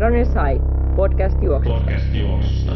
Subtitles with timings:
[0.00, 0.62] Runners High,
[0.96, 1.80] podcast juoksusta.
[1.80, 2.72] Podcast juoksusta.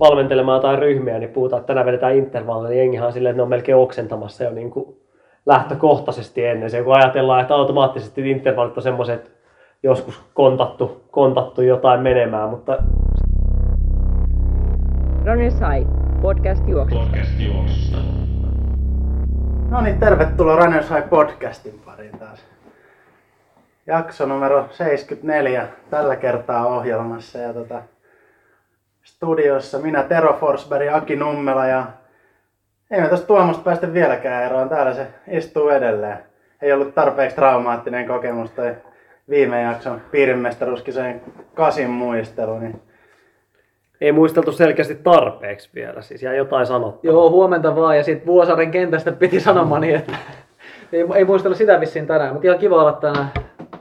[0.00, 3.42] valmentelemaan jotain ryhmiä, niin puhutaan, että tänään vedetään intervallia, niin jengihan on silleen, että ne
[3.42, 4.96] on melkein oksentamassa jo niin kuin
[5.46, 9.32] lähtökohtaisesti ennen se, kun ajatellaan, että automaattisesti intervallit on semmoiset,
[9.82, 12.78] joskus kontattu, kontattu jotain menemään, mutta
[15.24, 15.88] Runners High,
[16.22, 17.04] podcast juoksusta.
[17.04, 17.98] Podcast juoksusta.
[19.70, 22.51] No niin, tervetuloa Runners High podcastin pariin taas.
[23.86, 27.82] Jakso numero 74 tällä kertaa ohjelmassa ja tota,
[29.02, 31.86] studiossa minä Tero Forsberg, Aki Nummela ja
[32.90, 34.68] ei me tästä Tuomosta päästä vieläkään eroon.
[34.68, 36.18] Täällä se istuu edelleen.
[36.62, 38.74] Ei ollut tarpeeksi traumaattinen kokemus toi
[39.30, 41.20] viime jakson piirimestaruuskisojen
[41.54, 42.82] kasin muistelu, niin
[44.00, 47.14] ei muisteltu selkeästi tarpeeksi vielä, siis jäi jotain sanottavaa.
[47.14, 47.96] Joo, huomenta vaan.
[47.96, 50.12] Ja sitten Vuosaaren kentästä piti sanomani, että
[50.92, 52.32] ei, ei muistella sitä vissiin tänään.
[52.32, 53.30] Mutta ihan kiva olla tänään,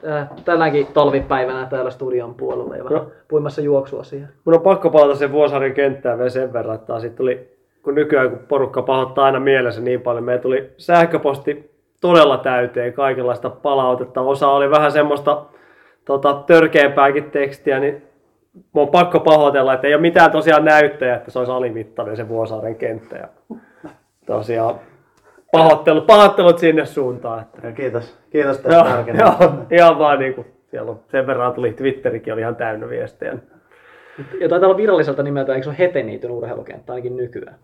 [0.07, 3.11] äh, tänäänkin talvipäivänä täällä studion puolella ja Joo.
[3.27, 4.29] puimassa juoksua siihen.
[4.45, 8.29] Mun on pakko palata sen Vuosaaren kenttään vielä sen verran, että siitä tuli, kun nykyään
[8.29, 14.21] kun porukka pahoittaa aina mielessä niin paljon, meillä tuli sähköposti todella täyteen kaikenlaista palautetta.
[14.21, 15.45] Osa oli vähän semmoista
[16.05, 18.03] tota, törkeämpääkin tekstiä, niin
[18.73, 22.29] mun on pakko pahoitella, että ei ole mitään tosiaan näyttöjä, että se olisi alimittainen se
[22.29, 23.17] Vuosaaren kenttä.
[23.17, 23.57] Ja
[24.25, 24.75] tosiaan
[25.51, 27.41] pahoittelut, pahoittelut sinne suuntaan.
[27.41, 31.53] Että ja kiitos, kiitos tästä Joo, joo, ihan vaan niin kuin, siellä on, sen verran
[31.53, 33.37] tuli Twitterikin oli ihan täynnä viestejä.
[34.39, 37.55] Ja taitaa olla viralliselta nimeltä, eikö se ole Heteniityn urheilukenttä ainakin nykyään?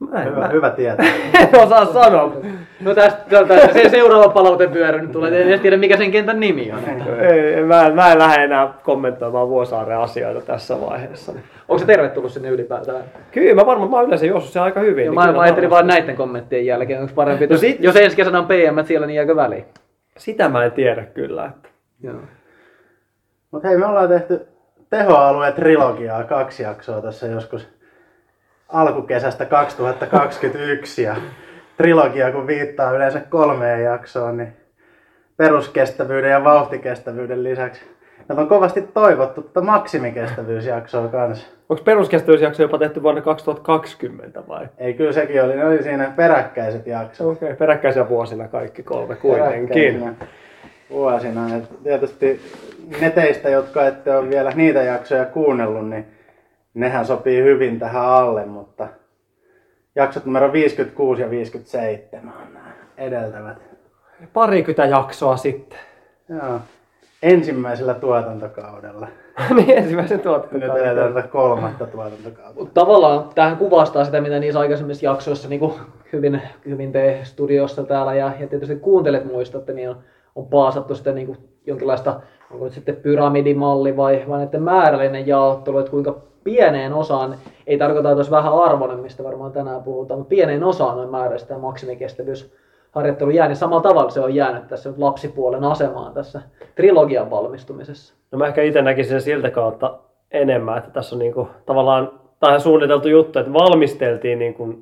[0.00, 1.06] Mä en, Hyvä, mä, hyvä tietää.
[1.40, 2.32] en osaa sanoa.
[2.80, 5.40] No tästä, tästä se seuraava palautevyöry nyt tulee.
[5.42, 6.78] En edes tiedä mikä sen kentän nimi on.
[7.20, 11.32] Ei, mä, en- mä en lähde enää kommentoimaan Vuosaaren asioita tässä vaiheessa.
[11.68, 13.04] Onko se tervetullut sinne ylipäätään?
[13.32, 15.04] Kyllä mä varmaan, mä oon yleensä juossut sen aika hyvin.
[15.04, 17.80] Joo, niin mä, mä ajattelin varmasti- vaan näiden kommenttien jälkeen, onko parempi, No no sit-
[17.80, 19.64] jos ensi kesänä on PM siellä, niin jääkö väliin?
[20.18, 21.44] Sitä mä en tiedä kyllä.
[21.46, 21.68] Että.
[22.02, 22.14] Joo.
[23.50, 24.46] Mutta hei, me ollaan tehty
[24.90, 27.68] tehoalueen trilogiaa kaksi jaksoa tässä joskus
[28.68, 31.16] alkukesästä 2021 ja
[31.76, 34.56] trilogia kun viittaa yleensä kolmeen jaksoon, niin
[35.36, 37.80] peruskestävyyden ja vauhtikestävyyden lisäksi
[38.28, 41.46] Meiltä on kovasti toivottu tätä maksimikestävyysjaksoa kanssa.
[41.68, 44.68] Onko peruskestävyysjakso jopa tehty vuonna 2020 vai?
[44.78, 47.26] Ei, kyllä sekin oli, ne oli siinä peräkkäiset jaksot.
[47.26, 50.16] Okei, okay, peräkkäisinä vuosina kaikki kolme kuitenkin.
[50.90, 51.56] Vuosina.
[51.56, 52.40] Et tietysti
[53.00, 56.06] ne teistä, jotka ette ole vielä niitä jaksoja kuunnellut, niin
[56.74, 58.88] nehän sopii hyvin tähän alle, mutta
[59.94, 63.58] jaksot numero 56 ja 57 on nämä edeltävät.
[64.32, 65.78] Parikymmentä jaksoa sitten.
[66.28, 66.60] Joo.
[67.22, 69.08] Ensimmäisellä tuotantokaudella.
[69.56, 70.86] niin ensimmäisen Nyt tuotantokauden.
[70.86, 72.60] eletään tätä kolmatta tuotantokautta.
[72.60, 75.72] Mut tavallaan tähän kuvastaa sitä, mitä niissä aikaisemmissa jaksoissa niin
[76.12, 79.96] hyvin, hyvin te studiossa täällä ja, ja tietysti kuuntelet muistatte, niin on,
[80.34, 85.78] on paasattu sitä niin kuin jonkinlaista, onko nyt sitten pyramidimalli vai, vai näiden määrällinen jaottelu,
[85.78, 87.34] että kuinka pieneen osaan,
[87.66, 91.54] ei tarkoita, että olisi vähän arvoinen, mistä varmaan tänään puhutaan, mutta pieneen osaan noin määrällistä
[91.54, 96.40] ja maksimikestävyysharjoittelu jää, niin samalla tavalla se on jäänyt tässä nyt lapsipuolen asemaan tässä
[96.74, 98.14] trilogian valmistumisessa.
[98.32, 99.98] No mä ehkä itse näkisin sen siltä kautta
[100.30, 104.74] enemmän, että tässä on niinku, tavallaan tähän suunniteltu juttu, että valmisteltiin niinku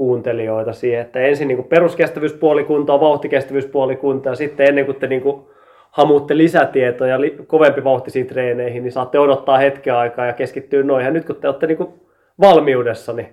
[0.00, 5.50] kuuntelijoita siihen, että ensin niinku peruskestävyyspuoli kuntoon, vauhtikestävyyspuoli kuntoon ja sitten ennen kuin te niinku
[5.90, 11.04] hamuutte lisätietoja li- kovempi vauhtisiin treeneihin, niin saatte odottaa hetken aikaa ja keskittyä noihin.
[11.04, 11.94] Ja nyt kun te olette niinku
[12.40, 13.32] valmiudessa, niin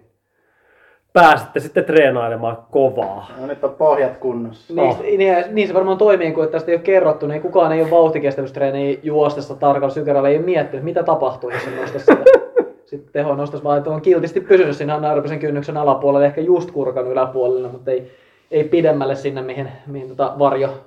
[1.14, 3.32] pääsette sitten treenailemaan kovaa.
[3.40, 4.74] No nyt on pohjat kunnossa.
[4.74, 7.92] Niin, niin, niin, se varmaan toimii, kun tästä ei ole kerrottu, niin kukaan ei ole
[7.92, 12.18] vauhtikestävyystreeniä juostessa tarkalla sykärällä, ei ole miettinyt, mitä tapahtuu, jos se sitä.
[12.88, 17.08] Sitten teho nostaisi vaan, että on kiltisti pysynyt siinä anaerobisen kynnyksen alapuolella, ehkä just kurkan
[17.08, 18.12] yläpuolella, mutta ei,
[18.52, 20.86] ei pidemmälle sinne, mihin, mihin tota varjo,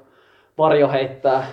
[0.58, 1.44] varjo heittää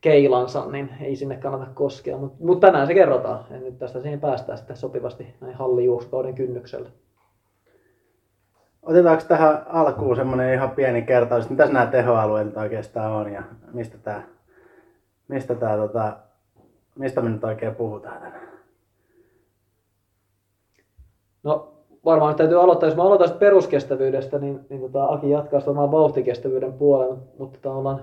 [0.00, 2.16] keilansa, niin ei sinne kannata koskea.
[2.16, 6.88] Mutta mut tänään se kerrotaan, ja nyt tästä siihen päästään sitten sopivasti näin hallijuuskauden kynnyksellä.
[8.82, 13.42] Otetaanko tähän alkuun semmoinen ihan pieni kertaus, mitäs nämä tehoalueet oikeastaan on ja
[13.72, 14.22] mistä tää,
[15.28, 16.16] mistä tää tota,
[16.98, 18.57] mistä me nyt oikein puhutaan tänään?
[21.48, 21.68] No
[22.04, 26.72] varmaan täytyy aloittaa, jos mä aloitan peruskestävyydestä, niin, niin tota, Aki jatkaa sitä omaa vauhtikestävyyden
[26.72, 28.00] puolella, mutta tota, ollaan,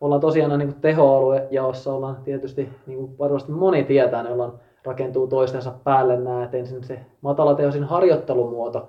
[0.00, 4.52] ollaan tosiaan niin tehoalue jaossa ollaan tietysti, niin kuin varmasti moni tietää, ne ollaan
[4.84, 8.88] rakentuu toistensa päälle nämä, että ensin se matalatehoisin harjoittelumuoto,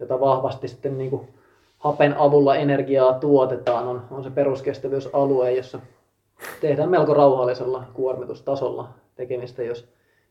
[0.00, 1.28] jota vahvasti sitten niin kuin
[1.78, 5.80] hapen avulla energiaa tuotetaan, on, on se peruskestävyysalue, jossa
[6.60, 9.88] tehdään melko rauhallisella kuormitustasolla tekemistä, jos,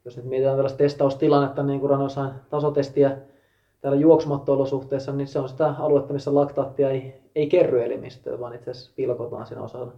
[0.07, 3.18] jos nyt mietitään tällaista testaustilannetta, niin kuin Ranosain tasotestiä
[3.81, 8.71] täällä juoksumatto-olosuhteissa, niin se on sitä aluetta, missä laktaattia ei, ei kerry elimistöön, vaan itse
[8.71, 9.92] asiassa pilkotaan siinä osana,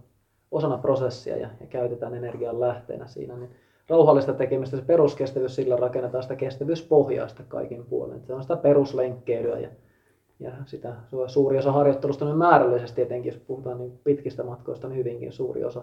[0.50, 3.50] osana prosessia ja, ja käytetään energian lähteenä siinä, niin
[3.88, 8.22] rauhallista tekemistä se peruskestävyys, sillä rakennetaan sitä kestävyyspohjaista kaikin puolin.
[8.26, 9.68] Se on sitä peruslenkkeilyä ja,
[10.40, 10.92] ja sitä
[11.26, 15.82] suuri osa harjoittelusta niin määrällisesti etenkin, jos puhutaan niin pitkistä matkoista, niin hyvinkin suuri osa,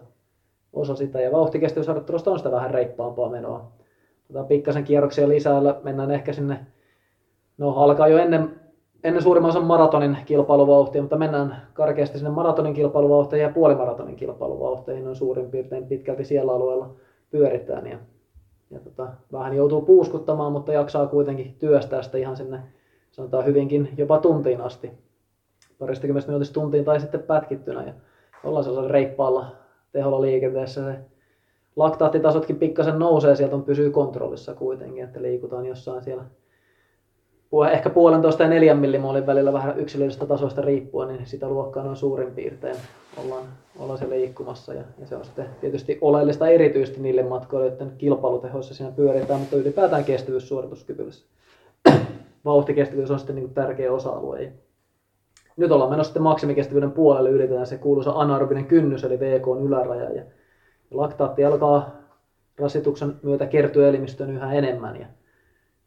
[0.73, 1.21] osa sitä.
[1.21, 3.71] Ja vauhtikestävyysharjoittelusta on sitä vähän reippaampaa menoa.
[4.27, 6.59] Tota, pikkasen kierroksia lisää, mennään ehkä sinne,
[7.57, 8.59] no alkaa jo ennen,
[9.03, 15.15] ennen suurimman osan maratonin kilpailuvauhtia, mutta mennään karkeasti sinne maratonin kilpailuvauhtiin ja puolimaratonin kilpailuvauhtiin, on
[15.15, 16.89] suurin piirtein pitkälti siellä alueella
[17.31, 17.88] pyöritään.
[17.88, 17.97] Ja,
[18.71, 22.59] ja tota, vähän joutuu puuskuttamaan, mutta jaksaa kuitenkin työstää sitä ihan sinne,
[23.12, 24.91] sanotaan hyvinkin jopa tuntiin asti.
[25.80, 27.83] Paristakymmenestä minuutista tuntiin tai sitten pätkittynä.
[27.83, 27.94] Ja
[28.44, 29.45] ollaan sellaisella reippaalla
[29.91, 30.85] teholla liikenteessä.
[30.85, 31.00] Se
[31.77, 36.24] laktaattitasotkin pikkasen nousee, sieltä on pysyy kontrollissa kuitenkin, että liikutaan jossain siellä
[37.71, 42.31] ehkä puolentoista ja neljän millimoolin välillä vähän yksilöllisestä tasoista riippuen, niin sitä luokkaa noin suurin
[42.31, 42.75] piirtein
[43.24, 43.44] ollaan,
[43.79, 44.74] ollaan siellä liikkumassa.
[44.74, 49.56] Ja, ja, se on sitten tietysti oleellista erityisesti niille matkoille, joiden kilpailutehoissa siinä pyöritään, mutta
[49.56, 51.27] ylipäätään kestävyyssuorituskyvyssä.
[52.45, 54.51] Vauhtikestävyys on sitten niin tärkeä osa-alue.
[55.57, 60.12] Nyt ollaan menossa sitten maksimikestävyyden puolelle, yritetään se kuuluisa anaerobinen kynnys, eli VK on yläraja.
[60.12, 60.23] Ja
[60.91, 61.91] laktaatti alkaa
[62.59, 64.95] rasituksen myötä kertyä elimistöön yhä enemmän.
[64.95, 65.07] Ja,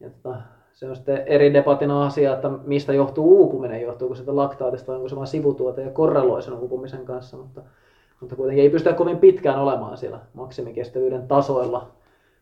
[0.01, 0.41] ja tota,
[0.73, 5.17] se on sitten eri debatin asia, että mistä johtuu uupuminen, johtuuko sitä laktaatista, onko se
[5.17, 7.63] vain sivutuote ja korreloi sen uupumisen kanssa, mutta,
[8.21, 11.91] mutta kuitenkin ei pystytä kovin pitkään olemaan siellä maksimikestävyyden tasoilla.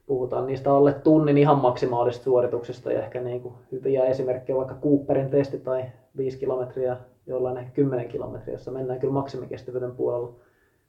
[0.07, 5.31] Puhutaan niistä alle tunnin ihan maksimaalisista suorituksista ja ehkä niin kuin hyviä esimerkkejä vaikka Cooperin
[5.31, 5.85] testi tai
[6.17, 6.97] 5 kilometriä,
[7.27, 10.33] jollain ehkä 10 kilometriä, jossa mennään kyllä maksimikestävyyden puolella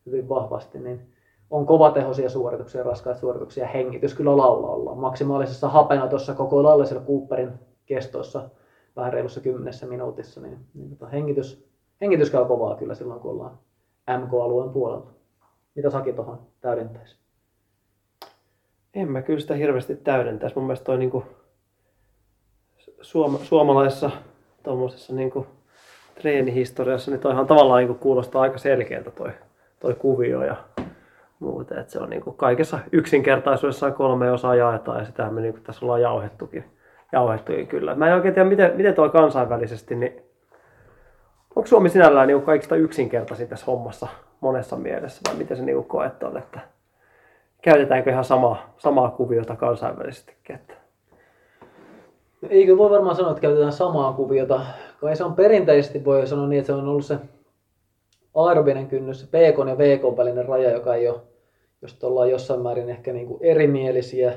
[0.05, 1.01] hyvin vahvasti, niin
[1.49, 4.95] on kovatehoisia suorituksia, raskaita suorituksia, hengitys kyllä laulalla.
[4.95, 7.51] Maksimaalisessa hapenotossa koko lailla siellä Cooperin
[7.85, 8.49] kestossa
[8.95, 11.69] vähän reilussa kymmenessä minuutissa, niin, niin tota, hengitys,
[12.01, 13.57] hengitys käy kovaa kyllä silloin, kun ollaan
[14.17, 15.11] MK-alueen puolella.
[15.75, 17.17] Mitä Saki tuohon täydentäisi?
[18.93, 20.55] En mä kyllä sitä hirveästi täydentäisi.
[20.55, 21.23] Mun mielestä toi niinku
[23.01, 24.11] suom- suomalaisessa
[24.63, 25.47] tuommoisessa niinku
[26.21, 29.31] treenihistoriassa, niin toihan tavallaan niinku kuulostaa aika selkeältä toi,
[29.79, 30.55] toi kuvio ja
[31.39, 31.79] muuta.
[31.79, 35.63] Että se on niin kuin kaikessa yksinkertaisuudessaan kolme osaa jaetaan ja sitä me niin kuin
[35.63, 36.63] tässä ollaan jauhettukin,
[37.11, 37.95] jauhettukin kyllä.
[37.95, 40.21] Mä en oikein tiedä, miten, miten tuo kansainvälisesti, niin
[41.55, 44.07] onko Suomi sinällään niin kaikista yksinkertaisin tässä hommassa
[44.41, 46.59] monessa mielessä vai miten se niin koet on, että
[47.61, 50.55] käytetäänkö ihan sama, samaa kuviota kansainvälisestikin?
[50.55, 50.73] Että...
[52.41, 54.61] No eikö voi varmaan sanoa, että käytetään samaa kuviota,
[55.01, 57.17] kai se on perinteisesti voi sanoa niin, että se on ollut se
[58.35, 61.19] aerobinen kynnys, PK ja VK välinen raja, joka ei ole
[61.81, 64.33] jos ollaan jossain määrin ehkä niin kuin erimielisiä,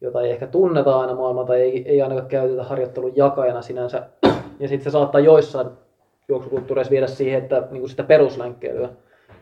[0.00, 4.08] jota ei ehkä tunneta aina maailmalta, tai ei, ei ainakaan käytetä harjoittelun jakajana sinänsä.
[4.60, 5.68] Ja sitten se saattaa joissain
[6.28, 8.88] juoksukulttuureissa viedä siihen, että niin kuin sitä peruslenkkeilyä,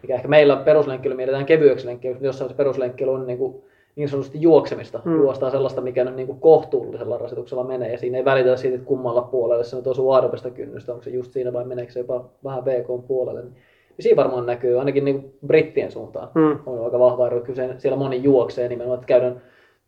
[0.02, 3.62] mikä ehkä meillä peruslenkkeily mielletään kevyeksi lenkkeilyksi, jossain se peruslenkkeily on niin, kuin
[3.98, 5.00] niin sanotusti juoksemista.
[5.04, 5.16] Hmm.
[5.16, 8.86] Juostaa sellaista, mikä nyt niin kuin kohtuullisella rasituksella menee, ja siinä ei välitä siitä, että
[8.86, 12.24] kummalla puolelle se on tosi aerobista kynnystä, onko se just siinä vai meneekö se jopa
[12.44, 13.42] vähän VK puolelle.
[13.42, 13.54] Niin
[13.98, 16.58] niin siinä varmaan näkyy, ainakin niin brittien suuntaan hmm.
[16.66, 17.40] on aika vahva ero.
[17.40, 19.42] Kyllä siellä moni juoksee nimenomaan, että käydään,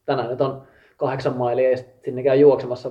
[0.07, 0.63] tänään nyt on
[0.97, 2.91] kahdeksan mailia ja sinne käy juoksemassa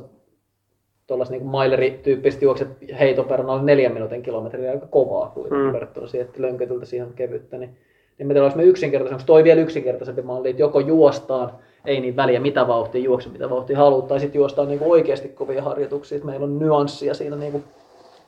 [1.07, 2.67] tuollaista niin mailerityyppistä juokset
[2.99, 5.73] heito per noin neljän minuutin kilometriä aika kovaa kuitenkin hmm.
[5.73, 7.57] verrattuna siihen, että lönkötyltä siihen kevyttä.
[7.57, 7.77] Niin,
[8.19, 11.51] niin me yksinkertaisesti, onko toi vielä yksinkertaisempi malli, että joko juostaan,
[11.85, 15.63] ei niin väliä mitä vauhtia, juokse mitä vauhtia haluaa, tai sitten juostaan niin oikeasti kovia
[15.63, 17.63] harjoituksia, että meillä on nyanssia siinä niin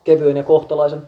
[0.04, 1.02] kevyen ja kohtalaisen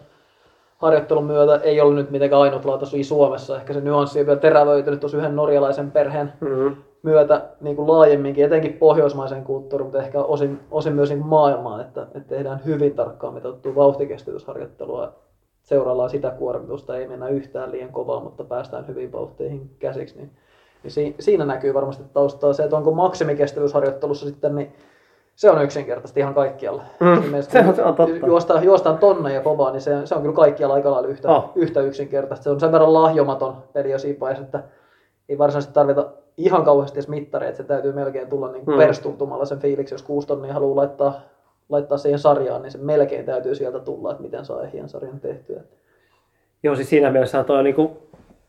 [0.77, 3.57] harjoittelun myötä ei ollut nyt mitenkään ainutlaatuisia Suomessa.
[3.57, 6.75] Ehkä se nyanssi on vielä terävöitynyt tuossa yhden norjalaisen perheen mm-hmm.
[7.03, 12.01] myötä niin kuin laajemminkin, etenkin pohjoismaisen kulttuurin, mutta ehkä osin, osin myös niin maailmaan, että,
[12.01, 15.13] että tehdään hyvin tarkkaan mitattua vauhtikestävyysharjoittelua.
[15.63, 20.17] Seuraillaan sitä kuormitusta, ei mennä yhtään liian kovaa, mutta päästään hyvin vauhteihin käsiksi.
[20.17, 20.31] Niin,
[20.83, 24.73] niin siinä näkyy varmasti taustaa se, että onko maksimikestävyysharjoittelussa sitten niin
[25.35, 26.83] se on yksinkertaisesti ihan kaikkialla.
[26.99, 28.27] Mm, se, on, se on totta.
[28.27, 31.51] Juostaan, juostaan tonne ja kovaa, niin se, se on kyllä kaikkialla aika lailla yhtä, oh.
[31.55, 32.43] yhtä yksinkertaista.
[32.43, 34.63] Se on sen verran lahjomaton peli jo siinä että
[35.29, 38.77] ei varsinaisesti tarvita ihan kauheasti edes mittaria, että se täytyy melkein tulla niin mm.
[38.77, 41.21] perstuntumalla sen fiiliksi, jos kuusi tonnia haluaa laittaa,
[41.69, 45.61] laittaa siihen sarjaan, niin se melkein täytyy sieltä tulla, että miten saa ehjän sarjan tehtyä.
[46.63, 47.75] Joo, siis siinä mielessä tuo niin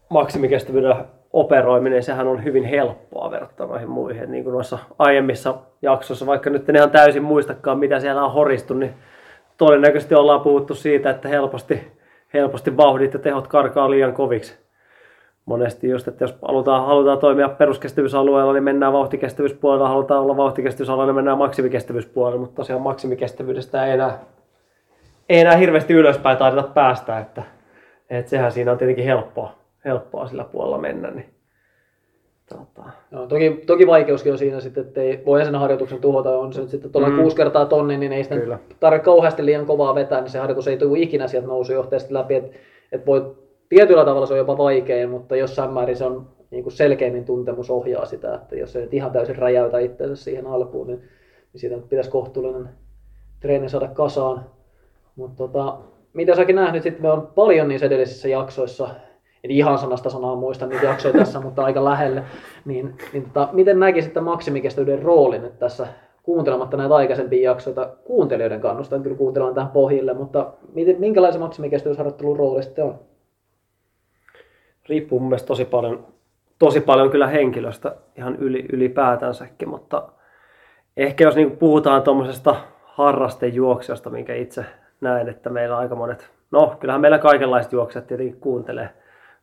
[0.09, 0.95] maksimikestävyyden
[1.33, 4.31] operoiminen, sehän on hyvin helppoa verrattuna noihin muihin.
[4.31, 8.75] Niin kuin noissa aiemmissa jaksoissa, vaikka nyt en ihan täysin muistakaan, mitä siellä on horistu,
[8.75, 8.95] niin
[9.59, 11.93] todennäköisesti ollaan puhuttu siitä, että helposti,
[12.35, 14.64] helposti vauhdit ja tehot karkaa liian koviksi.
[15.47, 21.15] Monesti just, että jos halutaan, halutaan toimia peruskestävyysalueella, niin mennään vauhtikestävyyspuolella, halutaan olla vauhtikestävyysalueella, niin
[21.17, 24.19] mennään maksimikestävyyspuolella, mutta tosiaan maksimikestävyydestä ei enää,
[25.29, 27.43] ei enää hirveästi ylöspäin taideta päästä, että,
[28.11, 29.53] että sehän siinä on tietenkin helppoa
[29.85, 31.11] helppoa sillä puolella mennä.
[31.11, 31.27] Niin,
[32.49, 36.39] tota, No, toki, toki vaikeuskin on siinä sitten, että ei voi sen harjoituksen tuhota.
[36.39, 37.17] On se nyt sitten tuolla Mm.
[37.17, 38.35] kuusi kertaa tonni, niin ei sitä
[38.81, 42.35] tarvitse kauheasti liian kovaa vetää, niin se harjoitus ei tule ikinä sieltä nousujohteesta läpi.
[42.35, 42.57] Että
[42.93, 43.35] et voi,
[43.69, 47.71] tietyllä tavalla se on jopa vaikein, mutta jossain määrin se on niin kuin selkeimmin tuntemus
[47.71, 50.99] ohjaa sitä, että jos se nyt ihan täysin räjäytä itseänsä siihen alkuun, niin,
[51.53, 52.69] niin siitä pitäisi kohtuullinen
[53.41, 54.45] treeni saada kasaan.
[55.17, 55.79] Mutta tota,
[56.13, 58.89] mitä säkin nähnyt, sitten me on paljon niissä edellisissä jaksoissa,
[59.45, 62.23] en ihan sanasta sanaa muista niitä jaksoja tässä, mutta aika lähelle,
[62.65, 65.87] niin, niin tota, miten näkisit tämän maksimikestävyyden roolin nyt tässä
[66.23, 72.63] kuuntelematta näitä aikaisempia jaksoita kuuntelijoiden kannustan kyllä kuuntelemaan tähän pohjille, mutta miten, minkälaisen maksimikestävyysharjoittelun rooli
[72.63, 72.99] sitten on?
[74.89, 76.07] Riippuu mun mielestä tosi paljon,
[76.59, 80.09] tosi paljon kyllä henkilöstä ihan yli, ylipäätänsäkin, mutta
[80.97, 84.65] ehkä jos niin puhutaan tuommoisesta harrastejuoksijasta, minkä itse
[85.01, 88.91] näen, että meillä aika monet, no kyllähän meillä kaikenlaiset juoksijat tietenkin kuuntelee,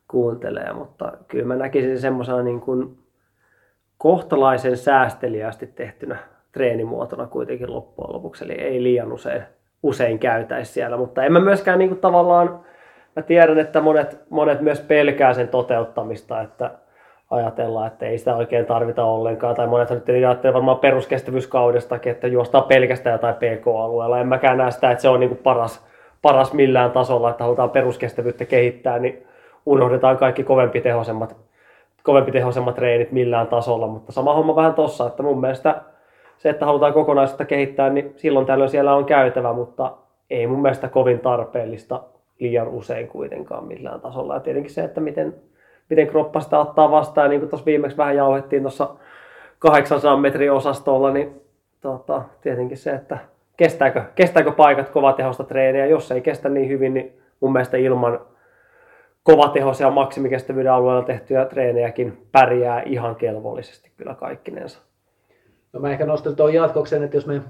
[0.08, 2.98] kuuntelee mutta kyllä mä näkisin semmoisena niin kuin
[3.98, 6.16] kohtalaisen säästeliästi tehtynä
[6.52, 9.42] treenimuotona kuitenkin loppujen lopuksi, eli ei liian usein,
[9.82, 12.64] usein käytäisi siellä, mutta en mä myöskään niin kuin tavallaan,
[13.16, 16.70] mä tiedän, että monet, monet myös pelkää sen toteuttamista, että
[17.30, 22.64] ajatellaan, että ei sitä oikein tarvita ollenkaan, tai monet nyt ajattelee varmaan peruskestävyyskaudestakin, että juostaan
[22.64, 25.86] pelkästään jotain PK-alueella, en mäkään näe sitä, että se on niin paras,
[26.22, 29.26] paras millään tasolla, että halutaan peruskestävyyttä kehittää, niin
[29.66, 31.36] unohdetaan kaikki kovempi tehoisemmat
[32.02, 35.80] kovempi tehoisemmat treenit millään tasolla, mutta sama homma vähän tossa, että mun mielestä
[36.38, 39.92] se, että halutaan kokonaisuutta kehittää, niin silloin tällöin siellä on käytävä, mutta
[40.30, 42.00] ei mun mielestä kovin tarpeellista
[42.42, 44.34] liian usein kuitenkaan millään tasolla.
[44.34, 45.34] Ja tietenkin se, että miten,
[45.90, 48.88] miten kroppa sitä ottaa vastaan, niin kuin tuossa viimeksi vähän jauhettiin tuossa
[49.58, 51.40] 800 metrin osastolla, niin
[51.80, 53.18] tota, tietenkin se, että
[53.56, 55.86] kestääkö, kestääkö paikat kovatehosta treeniä.
[55.86, 58.20] Jos ei kestä niin hyvin, niin mun mielestä ilman
[59.22, 64.78] kovatehoisia maksimikestävyyden alueella tehtyjä treenejäkin pärjää ihan kelvollisesti kyllä kaikkinensa.
[65.72, 67.42] No mä ehkä nostan tuon jatkokseen, että jos me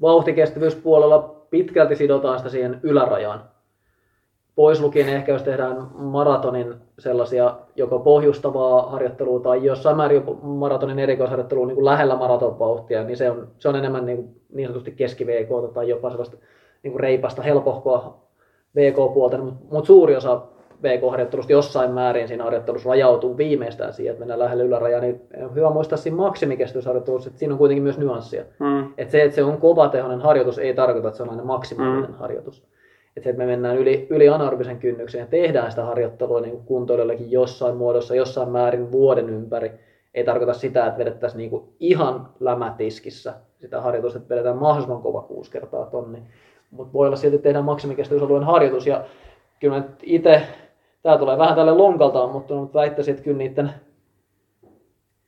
[0.00, 3.44] vauhtikestävyyspuolella pitkälti sidotaan sitä siihen ylärajaan,
[4.56, 11.66] pois lukien ehkä jos tehdään maratonin sellaisia joko pohjustavaa harjoittelua tai jossain määrin maratonin erikoisharjoittelua
[11.66, 15.26] niin kuin lähellä maratonvauhtia, niin se on, se on enemmän niin, kuin niin sanotusti keski
[15.26, 16.36] VK tai jopa sellaista
[16.82, 18.24] niin kuin reipasta helpohkoa
[18.76, 20.42] VK-puolta, mutta mut suuri osa
[20.82, 25.70] VK-harjoittelusta jossain määrin siinä harjoittelussa rajautuu viimeistään siihen, että mennään lähelle ylärajaa, niin on hyvä
[25.70, 28.44] muistaa siinä maksimikestävyysharjoittelussa, että siinä on kuitenkin myös nyanssia.
[28.58, 28.92] Mm.
[28.98, 32.16] Että se, että se on kovatehoinen harjoitus, ei tarkoita, että se on aina maksimaalinen mm.
[32.16, 32.62] harjoitus.
[33.16, 37.76] Että me mennään yli, yli anaerobisen kynnyksen ja tehdään sitä harjoittelua niin kuin kuntoilijoillekin jossain
[37.76, 39.72] muodossa, jossain määrin vuoden ympäri,
[40.14, 45.22] ei tarkoita sitä, että vedettäisiin niin kuin ihan lämätiskissä sitä harjoitusta, että vedetään mahdollisimman kova
[45.22, 46.18] kuusi kertaa tonni.
[46.70, 48.86] Mutta voi olla silti, että tehdään maksimikestävyysalueen harjoitus.
[48.86, 49.04] Ja
[49.60, 50.42] kyllä itse,
[51.02, 53.70] tämä tulee vähän tälle lonkaltaan, mutta väittäisin, että kyllä niiden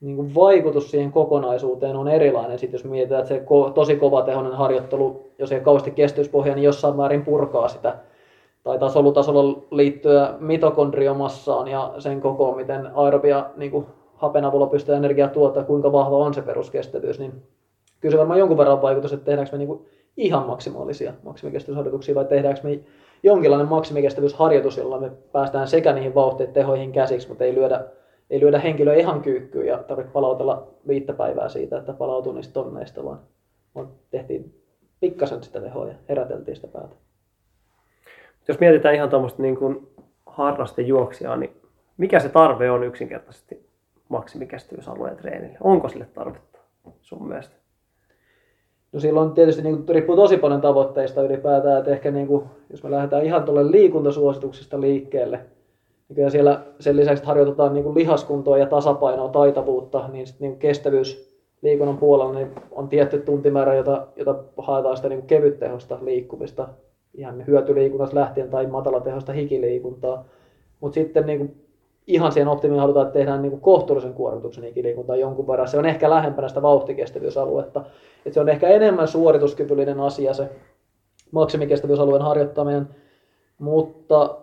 [0.01, 2.59] niin kuin vaikutus siihen kokonaisuuteen on erilainen.
[2.59, 7.25] Sitten jos mietitään, että se tosi kovatehoinen harjoittelu, jos ei kauheasti kestävyyspohja, niin jossain määrin
[7.25, 7.95] purkaa sitä
[8.63, 13.85] tai tasolutasolla liittyä mitokondriomassaan ja sen kokoon, miten aerobia niin kuin
[14.15, 17.43] hapen avulla pystyy energiaa tuottaa, kuinka vahva on se peruskestävyys, niin
[17.99, 19.85] kyllä se varmaan jonkun verran vaikutus, että tehdäänkö me niin kuin
[20.17, 22.79] ihan maksimaalisia maksimikestävyysharjoituksia vai tehdäänkö me
[23.23, 27.85] jonkinlainen maksimikestävyysharjoitus, jolla me päästään sekä niihin vauhtiin tehoihin käsiksi, mutta ei lyödä,
[28.29, 33.03] ei lyödä henkilöä ihan kyykkyyn ja tarvitse palautella viittä päivää siitä, että palautuu niistä tonneista,
[33.03, 33.19] vaan,
[33.75, 34.61] vaan tehtiin
[34.99, 36.95] pikkasen sitä tehoa ja heräteltiin sitä päätä.
[38.47, 39.87] Jos mietitään ihan tuommoista niin kuin
[40.25, 41.61] harrastejuoksijaa, niin
[41.97, 43.67] mikä se tarve on yksinkertaisesti
[44.09, 45.57] maksimikestävyysalueen treenille?
[45.61, 46.59] Onko sille tarvetta
[47.01, 47.55] sun mielestä?
[48.91, 52.83] No silloin tietysti niin kuin, riippuu tosi paljon tavoitteista ylipäätään, että ehkä niin kuin, jos
[52.83, 55.39] me lähdetään ihan tuolle liikuntasuosituksista liikkeelle,
[56.15, 60.51] kyllä siellä sen lisäksi että harjoitetaan niin kuin lihaskuntoa ja tasapainoa, taitavuutta, niin, sit, niin
[60.51, 65.97] kuin kestävyys liikunnan puolella niin on tietty tuntimäärä, jota, jota haetaan sitä niin kuin kevyttehosta
[66.01, 66.67] liikkumista,
[67.13, 70.25] ihan hyötyliikunnasta lähtien tai matalatehosta hikiliikuntaa.
[70.79, 71.67] Mutta sitten niin kuin
[72.07, 75.67] ihan siihen optimiin halutaan, että tehdään niin kuin kohtuullisen kuormituksen hikiliikuntaa jonkun verran.
[75.67, 77.85] Se on ehkä lähempänä sitä vauhtikestävyysaluetta.
[78.25, 80.49] Et se on ehkä enemmän suorituskyvyllinen asia se
[81.31, 82.87] maksimikestävyysalueen harjoittaminen,
[83.57, 84.37] mutta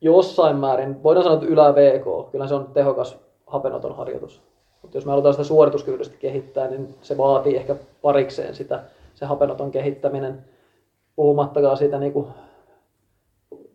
[0.00, 4.42] jossain määrin, voidaan sanoa, että ylä VK, kyllä se on tehokas hapenoton harjoitus.
[4.82, 8.80] Mutta jos me halutaan sitä suorituskyvyllisesti kehittää, niin se vaatii ehkä parikseen sitä,
[9.14, 10.44] se hapenoton kehittäminen,
[11.16, 12.26] puhumattakaan siitä niin kuin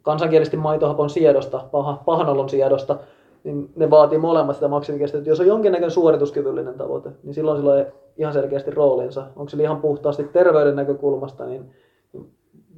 [0.02, 2.98] kansankielisesti maitohapon siedosta, paha, pahanolon siedosta,
[3.44, 5.30] niin ne vaatii molemmat sitä maksimikestävyyttä.
[5.30, 7.86] Jos on jonkinnäköinen suorituskyvyllinen tavoite, niin silloin sillä on
[8.18, 9.26] ihan selkeästi roolinsa.
[9.36, 11.72] Onko se ihan puhtaasti terveyden näkökulmasta, niin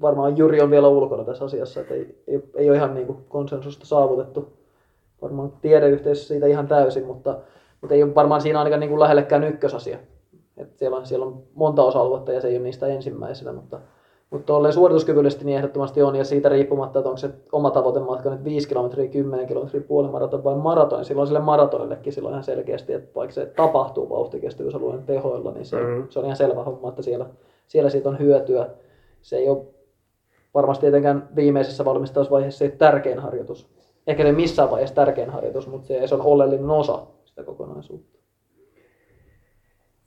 [0.02, 3.18] varmaan Juri on vielä ulkona tässä asiassa, että ei, ei, ei ole ihan niin kuin
[3.30, 4.54] konsensusta saavutettu
[5.22, 7.38] varmaan tiedeyhteisössä siitä ihan täysin, mutta,
[7.82, 9.98] mutta ei ole varmaan siinä ainakaan niin kuin lähellekään ykkösasia.
[10.58, 13.80] Et siellä, on, siellä on monta osa-aluetta ja se ei ole niistä ensimmäisenä, mutta,
[14.30, 18.44] mutta tolleen suorituskyvyllisesti niin ehdottomasti on, ja siitä riippumatta, että onko se oma tavoitematka nyt
[18.44, 23.16] 5 kilometriä, 10 kilometriä, puolimaraton vai maraton, niin silloin sille maratonillekin silloin ihan selkeästi, että
[23.16, 26.08] vaikka se tapahtuu vauhtikestävyysalueen tehoilla, niin se, mm.
[26.10, 27.25] se on ihan selvä homma, että siellä,
[27.68, 28.70] siellä siitä on hyötyä.
[29.22, 29.66] Se ei ole
[30.55, 33.75] varmasti tietenkään viimeisessä valmistausvaiheessa se tärkein harjoitus.
[34.07, 38.17] Ehkä se missään vaiheessa tärkein harjoitus, mutta se, on oleellinen osa sitä kokonaisuutta.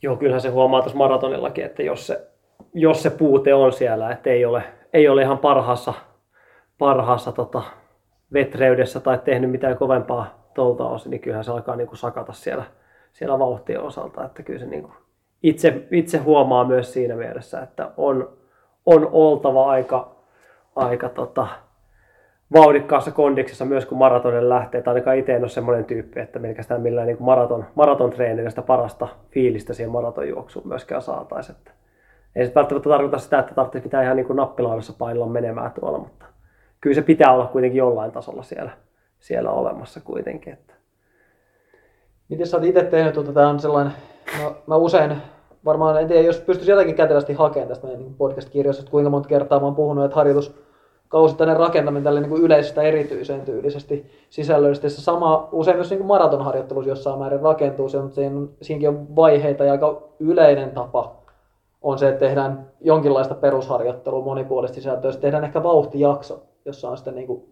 [0.03, 2.29] Joo, kyllähän se huomaa tuossa maratonillakin, että jos se,
[2.75, 4.63] jos se puute on siellä, että ei ole,
[4.93, 5.95] ei ole ihan parhaassa,
[6.79, 7.63] parhaassa tota,
[8.33, 12.65] vetreydessä tai tehnyt mitään kovempaa tuolta osin, niin kyllähän se alkaa niin kuin sakata siellä,
[13.13, 14.25] siellä vauhtien osalta.
[14.25, 14.93] Että kyllä se niin kuin
[15.43, 18.39] itse, itse huomaa myös siinä mielessä, että on,
[18.87, 20.18] on oltava aika,
[20.79, 21.47] aika tota,
[22.55, 24.83] vauhdikkaassa kondiksessa myös kun maratonin lähtee.
[24.83, 28.13] Tai ainakaan itse en ole semmoinen tyyppi, että melkein millään niin maraton, maraton
[28.49, 31.59] sitä parasta fiilistä siihen maratonjuoksuun myöskään saataisiin.
[32.37, 36.27] Ei se välttämättä tarkoita sitä, että tarvitsisi pitää ihan niin nappilaudassa painella menemään tuolla, mutta
[36.81, 38.71] kyllä se pitää olla kuitenkin jollain tasolla siellä,
[39.19, 40.53] siellä olemassa kuitenkin.
[40.53, 40.75] Että.
[42.29, 43.93] Miten sä oot itse tehnyt, että tämä on sellainen,
[44.43, 45.17] no, mä usein
[45.65, 49.75] varmaan, en tiedä, jos pystyisi jotenkin kätevästi hakemaan tästä podcast-kirjasta, kuinka monta kertaa mä oon
[49.75, 50.68] puhunut, että harjoitus,
[51.09, 54.91] kausittainen rakentaminen tälle niin kuin yleisestä erityiseen tyylisesti sisällöllisesti.
[54.91, 59.17] Se sama usein myös niin kuin maratonharjoittelussa jossain määrin rakentuu, se, mutta siinä, siinäkin on
[59.17, 61.19] vaiheita ja aika yleinen tapa
[61.83, 65.13] on se, että tehdään jonkinlaista perusharjoittelua monipuolisesti sisältöä.
[65.13, 67.43] Sitten tehdään ehkä vauhtijakso, jossa on sitten niin kuin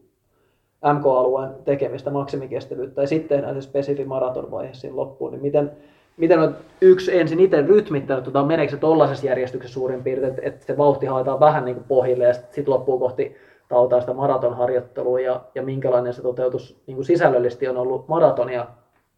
[0.94, 5.32] MK-alueen tekemistä, maksimikestävyyttä, ja sitten tehdään se spesifi maratonvaihe siinä loppuun.
[5.32, 5.72] Niin miten,
[6.16, 10.66] miten on yksi ensin itse rytmittänyt, tota, meneekö se tuollaisessa järjestyksessä suurin piirtein, että, että
[10.66, 13.37] se vauhti haetaan vähän niin kuin pohjille ja sitten sit loppuu kohti
[13.68, 18.66] tautaa sitä maratonharjoittelua ja, ja minkälainen se toteutus niin kuin sisällöllisesti on ollut maratonia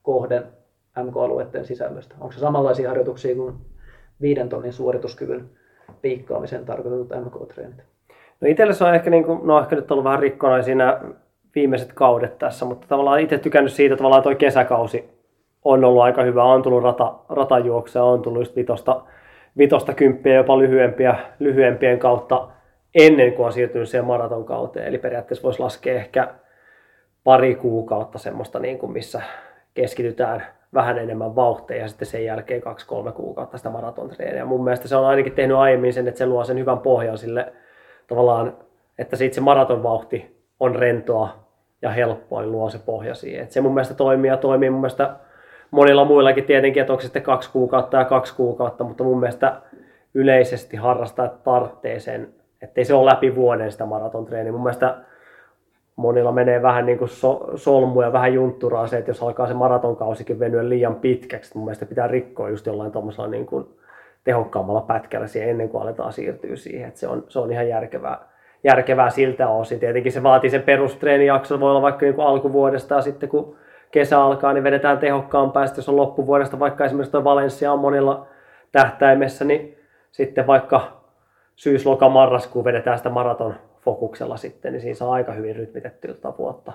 [0.03, 0.45] kohden
[1.03, 2.15] MK-alueiden sisällöstä?
[2.21, 3.55] Onko se samanlaisia harjoituksia kuin
[4.21, 5.51] viiden tonnin suorituskyvyn
[6.03, 7.83] piikkaamisen tarkoitetut MK-treenit?
[8.41, 11.01] No itselle se on ehkä, niin kuin, no ehkä nyt ollut vähän rikkona siinä
[11.55, 15.18] viimeiset kaudet tässä, mutta tavallaan itse tykännyt siitä, tavallaan toi kesäkausi
[15.69, 16.45] on ollut aika hyvä.
[16.45, 19.01] On tullut rata, ratajuokseja, on tullut just vitosta,
[19.59, 22.49] vitosta kymppiä jopa lyhyempiä, lyhyempien kautta
[22.95, 24.87] ennen kuin on siirtynyt siihen maraton kauteen.
[24.87, 26.29] Eli periaatteessa voisi laskea ehkä
[27.25, 29.23] pari kuukautta semmoista, niin kuin missä
[29.75, 30.43] keskitytään
[30.75, 34.45] vähän enemmän vauhtia ja sitten sen jälkeen kaksi-kolme kuukautta sitä maratontreeniä.
[34.45, 37.53] Mun mielestä se on ainakin tehnyt aiemmin sen, että se luo sen hyvän pohjan sille
[38.07, 38.57] tavallaan,
[38.99, 41.29] että se itse maratonvauhti on rentoa
[41.83, 43.45] ja helppoa, niin luo se pohja siihen.
[43.45, 45.17] Et se mun mielestä toimii ja toimii mun mielestä
[45.71, 49.61] monilla muillakin tietenkin, että onko sitten kaksi kuukautta ja kaksi kuukautta, mutta mun mielestä
[50.15, 54.53] yleisesti harrastaa tarvitsee sen ettei se ole läpi vuoden sitä maratontreeniä.
[54.53, 54.97] Mun mielestä
[55.97, 59.55] monilla menee vähän niin kuin so, solmu ja vähän juntturaa se, että jos alkaa se
[59.55, 63.67] maratonkausikin venyä liian pitkäksi, mun mielestä pitää rikkoa just jollain tuommoisella niin kuin
[64.25, 66.89] tehokkaammalla pätkällä siihen ennen kuin aletaan siirtyä siihen.
[66.89, 68.19] Että se, on, se on ihan järkevää,
[68.65, 69.81] järkevää siltä osin.
[69.81, 73.57] Tietenkin se vaatii sen perustreenijakso, voi olla vaikka niin kuin alkuvuodesta ja sitten kun
[73.91, 75.67] kesä alkaa, niin vedetään tehokkaampaa.
[75.67, 78.27] Sitten jos on loppuvuodesta, vaikka esimerkiksi tuo Valencia on monilla
[78.73, 79.79] tähtäimessä, niin
[80.11, 81.03] sitten vaikka
[81.57, 86.39] syys, loka, marraskuu vedetään sitä maraton fokuksella sitten, niin siinä saa aika hyvin rytmitettyä tuota
[86.39, 86.73] vuotta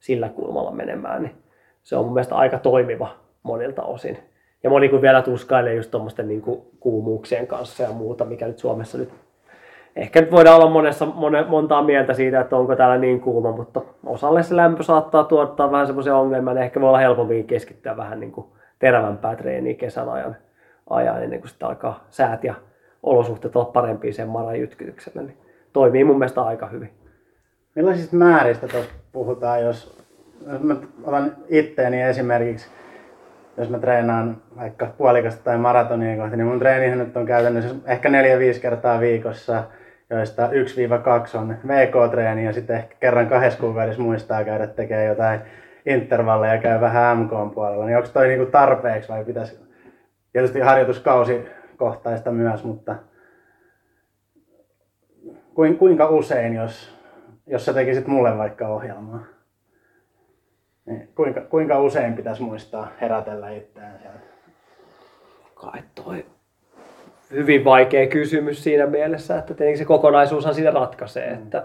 [0.00, 1.34] sillä kulmalla menemään, niin
[1.82, 3.08] se on mun mielestä aika toimiva
[3.42, 4.18] monilta osin.
[4.62, 6.42] Ja moni kun vielä tuskailee just tuommoisten niin
[6.80, 9.12] kuumuuksien kanssa ja muuta, mikä nyt Suomessa nyt
[9.96, 13.82] ehkä nyt voidaan olla monessa, mone, montaa mieltä siitä, että onko täällä niin kuuma, mutta
[14.06, 18.20] osalle se lämpö saattaa tuottaa vähän semmoisia ongelmia, niin ehkä voi olla helpompi keskittyä vähän
[18.20, 18.46] niin kuin
[18.78, 20.36] terävämpää treeniä kesän ajan,
[20.90, 22.54] ajan ennen kuin sitten alkaa säät ja
[23.02, 25.36] olosuhteet olla parempia sen maran jytkytykselle, niin
[25.72, 26.90] toimii mun mielestä aika hyvin.
[27.74, 30.04] Millaisista määristä tuossa puhutaan, jos,
[30.52, 32.68] jos mä otan itteeni esimerkiksi,
[33.56, 38.08] jos mä treenaan vaikka puolikasta tai maratonia kohti, niin mun treenihän nyt on käytännössä ehkä
[38.08, 38.12] 4-5
[38.60, 39.64] kertaa viikossa,
[40.10, 45.40] joista 1-2 on VK-treeni ja sitten ehkä kerran kahdessa kuukaudessa muistaa käydä tekemään jotain
[45.86, 47.86] intervalleja ja käy vähän MK puolella.
[47.86, 49.60] Niin onko toi niinku tarpeeksi vai pitäisi,
[50.32, 52.96] tietysti harjoituskausi kohtaista myös, mutta
[55.78, 56.96] kuinka usein, jos,
[57.46, 59.24] jos sä tekisit mulle vaikka ohjelmaa,
[60.86, 64.18] niin kuinka, kuinka usein pitäisi muistaa herätellä itseään sieltä?
[65.54, 66.26] Kai toi
[67.30, 71.42] hyvin vaikea kysymys siinä mielessä, että tietenkin se kokonaisuushan siinä ratkaisee, mm.
[71.42, 71.64] että,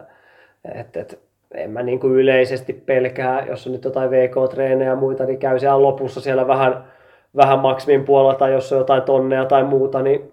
[0.75, 1.15] että, että
[1.53, 5.59] en mä niin kuin yleisesti pelkää, jos on nyt jotain VK-treenejä ja muita, niin käy
[5.59, 6.83] siellä lopussa siellä vähän
[7.35, 10.31] vähän maksimin puolella tai jos on jotain tonneja tai muuta, niin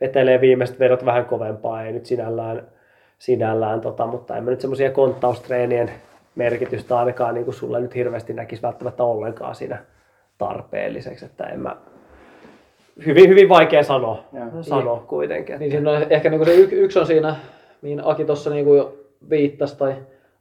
[0.00, 2.62] vetelee viimeiset vedot vähän kovempaa, ei nyt sinällään,
[3.18, 5.90] sinällään tota, mutta en mä nyt semmoisia konttaustreenien
[6.34, 9.78] merkitystä ainakaan niin kuin sulle nyt hirveästi näkisi välttämättä ollenkaan siinä
[10.38, 11.76] tarpeelliseksi, että en mä,
[13.06, 14.62] hyvin, hyvin vaikea sanoa, Joo.
[14.62, 15.58] sanoa kuitenkin.
[15.58, 17.36] Niin siinä on ehkä niin kuin se y- yksi on siinä,
[17.82, 18.94] mihin Aki tuossa niin kuin jo
[19.30, 19.94] viittasi tai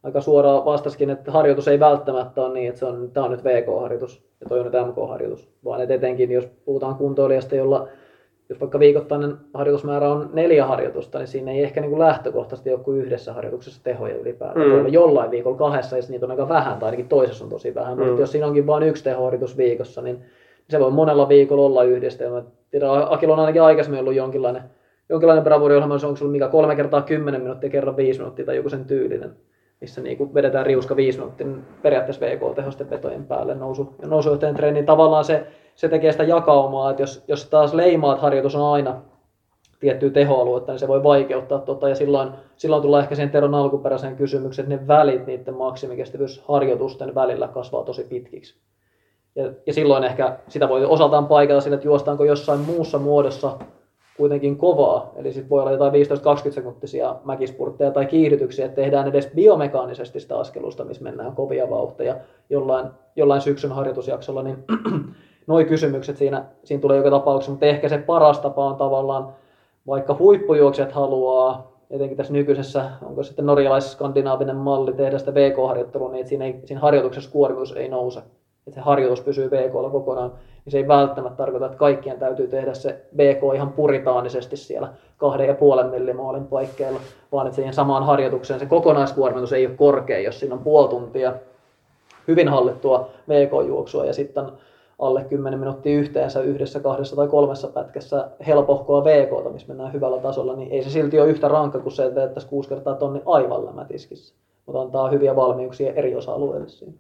[0.03, 3.43] aika suoraan vastasikin, että harjoitus ei välttämättä ole niin, että se on, tämä on nyt
[3.43, 7.87] VK-harjoitus ja toi on nyt MK-harjoitus, vaan että etenkin jos puhutaan kuntoilijasta, jolla
[8.49, 12.79] jos vaikka viikoittainen harjoitusmäärä on neljä harjoitusta, niin siinä ei ehkä niin kuin lähtökohtaisesti ole
[12.79, 14.67] kuin yhdessä harjoituksessa tehoja ylipäätään.
[14.67, 14.87] Mm.
[14.87, 17.97] Jollain viikolla kahdessa, ja sit niitä on aika vähän, tai ainakin toisessa on tosi vähän.
[17.97, 18.05] Mm.
[18.05, 20.25] Mutta jos siinä onkin vain yksi tehoharjoitus viikossa, niin
[20.69, 22.23] se voi monella viikolla olla yhdestä.
[22.23, 24.63] Ja mä tiedän, Akilla on ainakin aikaisemmin ollut jonkinlainen,
[25.09, 28.85] jonkinlainen bravuriohjelma, onko ollut mikä kolme kertaa 10 minuuttia, kerran 5 minuuttia tai joku sen
[28.85, 29.35] tyylinen
[29.81, 34.73] missä niin vedetään riuska 5 minuuttia niin periaatteessa VK-tehosten vetojen päälle nousu, ja nousujohtajan treeni.
[34.73, 39.01] niin Tavallaan se, se tekee sitä jakaumaa, että jos, jos taas leimaat harjoitus on aina
[39.79, 44.15] tiettyä tehoaluetta, niin se voi vaikeuttaa tota, ja silloin, silloin tullaan ehkä sen Teron alkuperäiseen
[44.15, 48.55] kysymykseen, että ne välit niiden maksimikestävyysharjoitusten välillä kasvaa tosi pitkiksi.
[49.35, 53.57] Ja, ja silloin ehkä sitä voi osaltaan paikata sillä, että juostaanko jossain muussa muodossa
[54.17, 55.11] kuitenkin kovaa.
[55.15, 60.37] Eli sitten voi olla jotain 15-20 sekuntisia mäkispurtteja tai kiihdytyksiä, että tehdään edes biomekaanisesti sitä
[60.37, 62.15] askelusta, missä mennään kovia vauhteja
[62.49, 64.57] jollain, jollain syksyn harjoitusjaksolla, niin
[65.47, 69.33] noi kysymykset siinä, siinä tulee joka tapauksessa, mutta ehkä se paras tapa on tavallaan,
[69.87, 76.45] vaikka huippujuoksijat haluaa, etenkin tässä nykyisessä, onko sitten norjalais-skandinaavinen malli tehdä sitä VK-harjoittelua, niin siinä,
[76.45, 78.21] ei, siinä harjoituksessa kuormitus ei nouse,
[78.67, 80.31] että harjoitus pysyy VKlla kokonaan,
[80.65, 85.47] niin se ei välttämättä tarkoita, että kaikkien täytyy tehdä se VK ihan puritaanisesti siellä kahden
[85.47, 86.99] ja puolen millimaalin paikkeilla,
[87.31, 91.33] vaan että siihen samaan harjoitukseen se kokonaiskuormitus ei ole korkea, jos siinä on puoli tuntia
[92.27, 94.45] hyvin hallittua VK-juoksua ja sitten
[94.99, 100.55] alle 10 minuuttia yhteensä yhdessä, kahdessa tai kolmessa pätkässä helpohkoa VK, missä mennään hyvällä tasolla,
[100.55, 103.65] niin ei se silti ole yhtä rankka kuin se, että vedettäisiin kuusi kertaa tonni aivan
[103.65, 104.35] lämätiskissä.
[104.65, 106.93] Mutta antaa hyviä valmiuksia eri osa-alueille siinä.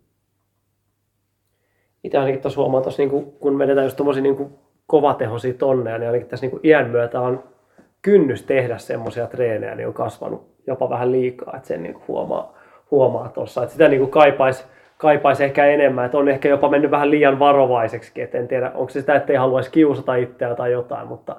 [2.05, 4.49] Itse ainakin tuossa huomaan, tossa, niin kun vedetään just tommosia niin
[4.87, 7.43] kovatehoisia tonneja, niin ainakin tässä niin iän myötä on
[8.01, 12.53] kynnys tehdä semmoisia treenejä, niin on kasvanut jopa vähän liikaa, että sen niin huomaa,
[12.91, 13.63] huomaa tuossa.
[13.63, 14.63] Että sitä niin kaipaisi
[14.97, 18.89] kaipaisi ehkä enemmän, että on ehkä jopa mennyt vähän liian varovaiseksi, että en tiedä, onko
[18.89, 21.35] se sitä, että ei haluaisi kiusata itseään tai jotain, mutta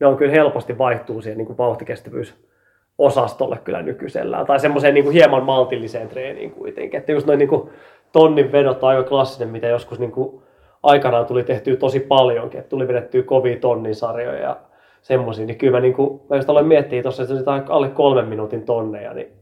[0.00, 5.14] ne on kyllä helposti vaihtuu siihen niin kuin vauhtikestävyysosastolle kyllä nykyisellään, tai semmoiseen niin kuin
[5.14, 7.70] hieman maltilliseen treeniin kuitenkin, että just noin niin kuin
[8.12, 10.42] tonnin vedot on aika klassinen, mitä joskus niin kuin
[10.82, 14.56] aikanaan tuli tehtyä tosi paljonkin, että tuli vedettyä kovia tonnin sarjoja ja
[15.02, 18.28] semmoisia, niin kyllä mä, niin kuin, mä just aloin miettiä tuossa, että on alle kolmen
[18.28, 19.32] minuutin tonneja, niin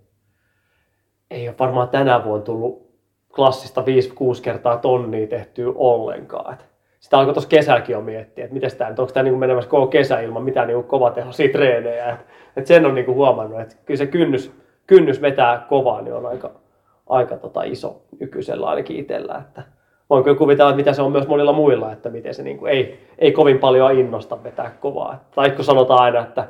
[1.31, 2.87] ei ole varmaan tänä vuonna tullut
[3.35, 3.85] klassista 5-6
[4.43, 6.55] kertaa tonnia tehtyä ollenkaan.
[6.55, 6.67] Et
[7.01, 10.21] sitä alkoi tuossa kesälläkin jo miettiä, että miten tämä, onko tämä niinku menemässä koko kesä
[10.21, 12.19] ilman mitään niinku kovatehoisia treenejä.
[12.57, 14.53] Et, sen on niinku huomannut, että kyllä se kynnys,
[14.87, 16.51] kynnys vetää kovaa, niin on aika,
[17.09, 19.43] aika tota iso nykyisellä ainakin itsellä.
[19.47, 19.63] Että
[20.11, 23.01] voin kyllä kuvitella, että mitä se on myös monilla muilla, että miten se niinku ei,
[23.19, 25.25] ei kovin paljon innosta vetää kovaa.
[25.35, 26.49] Tai kun sanotaan aina, että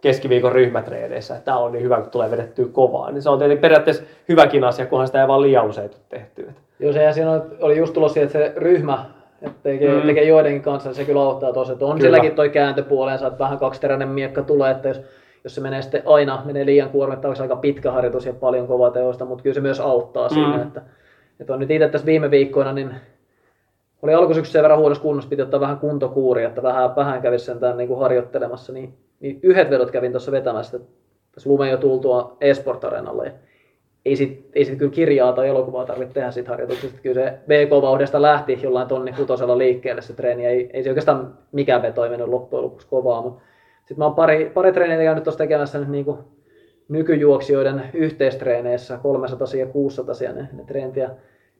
[0.00, 3.10] keskiviikon ryhmätreeneissä, että tämä on niin hyvä, kun tulee vedettyä kovaa.
[3.10, 6.52] Niin se on tietenkin periaatteessa hyväkin asia, kunhan sitä ei vaan liian usein tule tehtyä.
[6.78, 9.04] Joo, se, ja siinä oli, oli just tulossa että se ryhmä
[9.42, 10.06] että tekee, mm.
[10.06, 11.72] tekee joidenkin kanssa, se kyllä auttaa tosi.
[11.72, 12.06] Että on kyllä.
[12.06, 15.00] silläkin toi kääntöpuoleensa, että vähän kaksiteräinen miekka tulee, että jos,
[15.46, 19.42] jos se menee sitten aina, menee liian kuormittavaksi aika pitkä harjoitus ja paljon kovateosta, mutta
[19.42, 20.34] kyllä se myös auttaa mm.
[20.34, 20.82] siinä, että,
[21.40, 22.94] että on nyt itse tässä viime viikkoina, niin
[24.02, 27.60] oli alkusyksyssä sen verran huonossa kunnossa, piti ottaa vähän kuntokuuria, että vähän, vähän kävisi sen
[27.60, 30.80] tämän niin kuin harjoittelemassa, niin, niin yhdet vedot kävin tuossa vetämässä,
[31.32, 33.32] tässä lumen jo tultua Esport Arenalle.
[34.04, 37.00] Ei sit, ei sit kyllä kirjaa tai elokuvaa tarvitse tehdä siitä harjoituksesta.
[37.02, 40.46] Kyllä se VK-vauhdesta lähti jollain tonni kutosella liikkeelle se treeni.
[40.46, 43.22] Ei, ei se oikeastaan mikään veto ei mennyt loppujen lopuksi kovaa.
[43.22, 43.42] Mutta
[43.86, 46.18] sitten mä oon pari, pari treeniä käynyt tuossa tekemässä nyt niinku
[46.88, 50.96] nykyjuoksijoiden yhteistreeneissä, 300 ja 600 ne, ne treenit.
[50.96, 51.10] Ja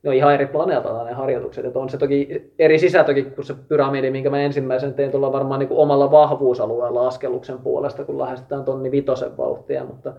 [0.02, 1.64] ne on ihan eri planeetalta ne harjoitukset.
[1.64, 5.60] Että on se toki eri sisältökin kuin se pyramidi, minkä mä ensimmäisen tein tuolla varmaan
[5.60, 9.84] niin kuin omalla vahvuusalueella askelluksen puolesta, kun lähestytään tonni vitosen vauhtia.
[9.84, 10.12] Mutta,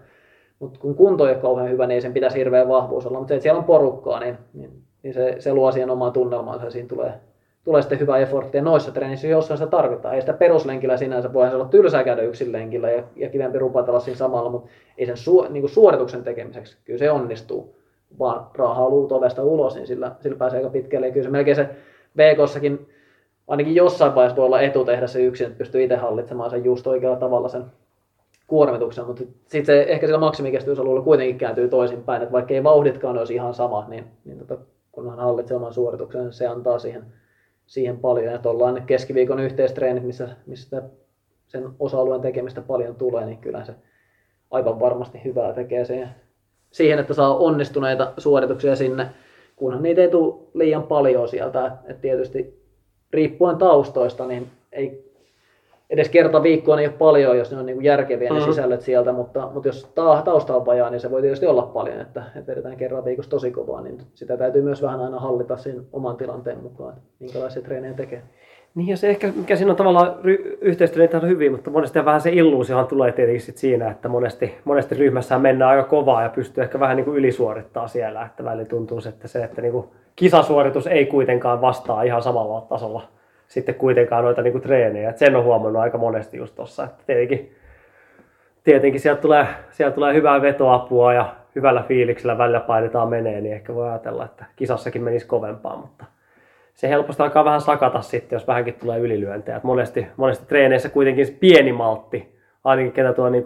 [0.60, 3.18] mutta kun kunto ei ole kauhean hyvä, niin ei sen pitäisi hirveä vahvuus olla.
[3.18, 4.72] Mutta se, että siellä on porukkaa, niin, niin,
[5.04, 7.14] niin se, se luo siihen omaan tunnelmaansa ja siinä tulee,
[7.68, 8.58] tulee sitten hyvä effortti.
[8.58, 10.16] Ja noissa treenissä jossain sitä tarvitaan.
[10.16, 14.18] Ei sitä peruslenkillä sinänsä voi olla tylsää käydä yksin lenkillä ja, ja kivempi rupatella siinä
[14.18, 16.78] samalla, mutta ei sen su, niin kuin suorituksen tekemiseksi.
[16.86, 17.76] Kyllä se onnistuu
[18.20, 21.08] vaan raahaa luut ovesta ulos, niin sillä, sillä pääsee aika pitkälle.
[21.08, 21.70] Ja kyllä se melkein se
[22.18, 22.90] VKssakin
[23.48, 26.88] ainakin jossain vaiheessa voi olla etu tehdä se yksin, että pystyy itse hallitsemaan sen just
[26.88, 27.64] oikealla tavalla sen
[28.48, 33.34] kuormituksen, mutta sitten se ehkä sillä maksimikestävyysalueella kuitenkin kääntyy toisinpäin, että vaikka ei vauhditkaan olisi
[33.34, 34.58] ihan sama, niin, niin tota,
[34.92, 37.04] kun hän hallitsee oman suorituksen, niin se antaa siihen,
[37.68, 38.34] siihen paljon.
[38.34, 40.84] Ja ollaan keskiviikon yhteistreenit, missä, missä
[41.48, 43.74] sen osa-alueen tekemistä paljon tulee, niin kyllä se
[44.52, 46.10] aivan varmasti hyvää tekee siihen
[46.72, 49.08] siihen, että saa onnistuneita suorituksia sinne,
[49.56, 51.72] kunhan niitä ei tule liian paljon sieltä.
[51.86, 52.64] Et tietysti
[53.14, 55.07] riippuen taustoista, niin ei
[55.90, 58.46] edes kerta viikkoa niin ei ole paljon, jos ne on niin kuin järkeviä ne Mm.
[58.46, 62.02] sisällöt sieltä, mutta, mutta jos ta- tausta on vajaa, niin se voi tietysti olla paljon,
[62.02, 65.82] että, että vedetään kerran viikossa tosi kovaa, niin sitä täytyy myös vähän aina hallita sen
[65.94, 68.22] oman tilanteen mukaan, minkälaisia treenejä tekee.
[68.76, 72.22] Niin ja se ehkä, mikä siinä on tavallaan ry- yhteistyöt on hyvin, mutta monesti vähän
[72.22, 76.64] se illuusiohan tulee tietenkin sit siinä, että monesti, monesti ryhmässä mennään aika kovaa ja pystyy
[76.64, 80.88] ehkä vähän niin kuin ylisuorittaa siellä, että välillä tuntuu, että se, että niin kuin kisasuoritus
[80.88, 83.02] ei kuitenkaan vastaa ihan samalla tasolla
[83.48, 85.10] sitten kuitenkaan noita niin kuin treenejä.
[85.10, 87.56] Et sen on huomannut aika monesti just tuossa, tietenkin,
[88.64, 93.76] tietenkin sieltä tulee, sieltä tulee hyvää vetoapua ja hyvällä fiiliksellä välillä painetaan menee, niin ehkä
[93.76, 96.06] voi ajatella, että kisassakin menisi kovempaa, mutta
[96.74, 99.58] se helposti alkaa vähän sakata sitten, jos vähänkin tulee ylilyöntejä.
[99.58, 103.46] Et monesti, monesti treeneissä kuitenkin pieni maltti, ainakin ketä tuo niin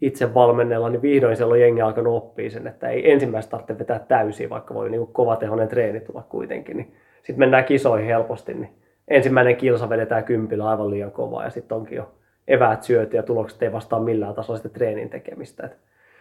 [0.00, 3.98] itse valmennella, niin vihdoin siellä on jengi alkanut oppia sen, että ei ensimmäistä tarvitse vetää
[3.98, 6.76] täysin, vaikka voi niin kovatehoinen treeni tulla kuitenkin.
[6.76, 8.70] Niin sitten mennään kisoihin helposti, niin
[9.10, 12.10] ensimmäinen kilsa vedetään kympillä aivan liian kovaa ja sitten onkin jo
[12.48, 15.66] eväät syöty ja tulokset ei vastaa millään tasolla sitten treenin tekemistä.
[15.66, 15.76] Et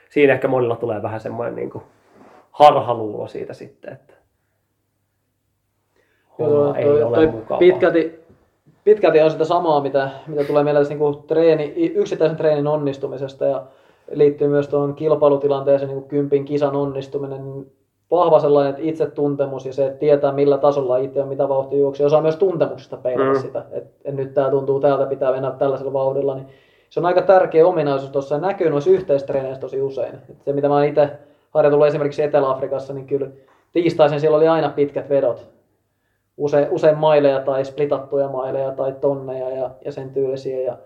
[0.09, 1.71] siinä ehkä monilla tulee vähän semmoinen niin
[2.51, 4.13] harhaluulo siitä sitten, että
[6.39, 7.59] homma ei toi, ole toi mukavaa.
[7.59, 8.19] pitkälti,
[8.83, 13.65] pitkälti on sitä samaa, mitä, mitä tulee meillä tässä niinku treeni, yksittäisen treenin onnistumisesta ja
[14.11, 17.65] liittyy myös tuohon kilpailutilanteeseen niin kympin kisan onnistuminen.
[18.11, 22.05] Vahva sellainen että itsetuntemus ja se, että tietää millä tasolla itse on, mitä vauhtia juoksee.
[22.05, 23.41] Osaa myös tuntemuksesta peilata Mm.
[23.41, 26.35] sitä, että et nyt tämä tuntuu täältä, pitää mennä tällaisella vauhdilla.
[26.35, 26.47] Niin
[26.89, 30.15] se on aika tärkeä ominaisuus tuossa ja näkyy noissa yhteistreeneissä tosi usein.
[30.29, 31.09] Et se mitä mä oon itse
[31.51, 33.27] harjoitellut esimerkiksi Etelä-Afrikassa, niin kyllä
[33.71, 35.47] tiistaisin siellä oli aina pitkät vedot
[36.37, 40.61] usein, usein maileja tai splitattuja maileja tai tonneja ja, ja sen tyylisiä.
[40.61, 40.77] Ja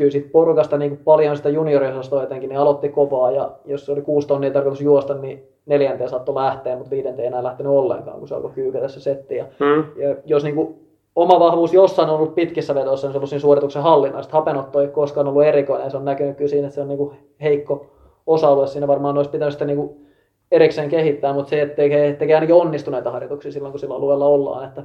[0.00, 4.02] kyllä sit porukasta niin kuin paljon sitä junioriosastoa jotenkin, niin aloitti kovaa ja jos oli
[4.02, 8.28] kuusi tonnia tarkoitus juosta, niin neljänteen saattoi lähteä, mutta viidenteen ei enää lähtenyt ollenkaan, kun
[8.28, 9.36] se alkoi kyykätä se setti.
[9.36, 9.84] Ja, Mm.
[10.02, 10.74] ja jos niin kuin
[11.16, 14.30] oma vahvuus jossain on ollut pitkissä vedoissa, niin se on ollut siinä suorituksen hallinnassa.
[14.32, 16.98] Hapenotto ei koskaan ollut erikoinen, ja se on näkynyt kyllä siinä, että se on niin
[16.98, 17.10] kuin
[17.42, 17.86] heikko
[18.26, 18.66] osa-alue.
[18.66, 20.06] Siinä varmaan olisi pitänyt sitä niin kuin
[20.50, 24.64] erikseen kehittää, mutta se, että tekee, tekee ainakin onnistuneita harjoituksia silloin, kun sillä alueella ollaan.
[24.68, 24.82] Että,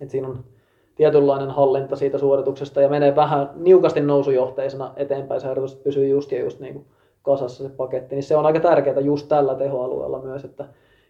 [0.00, 0.38] että siinä on
[0.98, 5.40] tietynlainen hallinta siitä suorituksesta ja menee vähän niukasti nousujohteisena eteenpäin.
[5.40, 6.86] Se harjoitus pysyy just ja just niin kuin
[7.22, 8.14] kasassa se paketti.
[8.14, 10.64] Niin se on aika tärkeää just tällä tehoalueella myös, että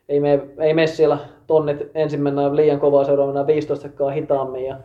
[0.08, 4.64] ei mene, ei mene siellä tonnit ensin mennään liian kovaa, seuraava mennään 15 sekkaa hitaammin
[4.64, 4.76] ja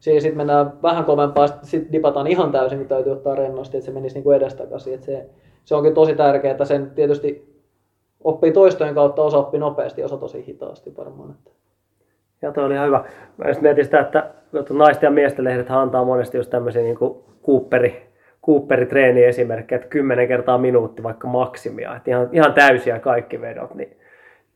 [0.00, 4.14] sitten mennään vähän kovempaa, sitten dipataan ihan täysin, kun täytyy ottaa rennosti, että se menisi
[4.14, 4.94] niin kuin edestakaisin.
[4.94, 5.26] Että se,
[5.64, 7.52] se onkin tosi tärkeää, että sen tietysti
[8.24, 11.30] oppii toistojen kautta, osa oppii nopeasti, osa tosi hitaasti varmaan.
[11.30, 11.61] Että.
[12.42, 13.04] Ja toi oli ihan hyvä.
[13.36, 16.98] Mä just mietin sitä, että tuo naisten ja miesten lehdet antaa monesti just tämmöisiä niin
[17.46, 18.12] Cooperi,
[18.46, 23.96] Cooperi-treeni esimerkkejä, että 10 kertaa minuutti vaikka maksimia, että ihan, ihan täysiä kaikki vedot, niin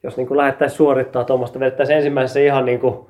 [0.03, 3.07] jos niin lähdettäisiin suorittaa tuommoista, vedettäisiin ensimmäisessä ihan niin kuin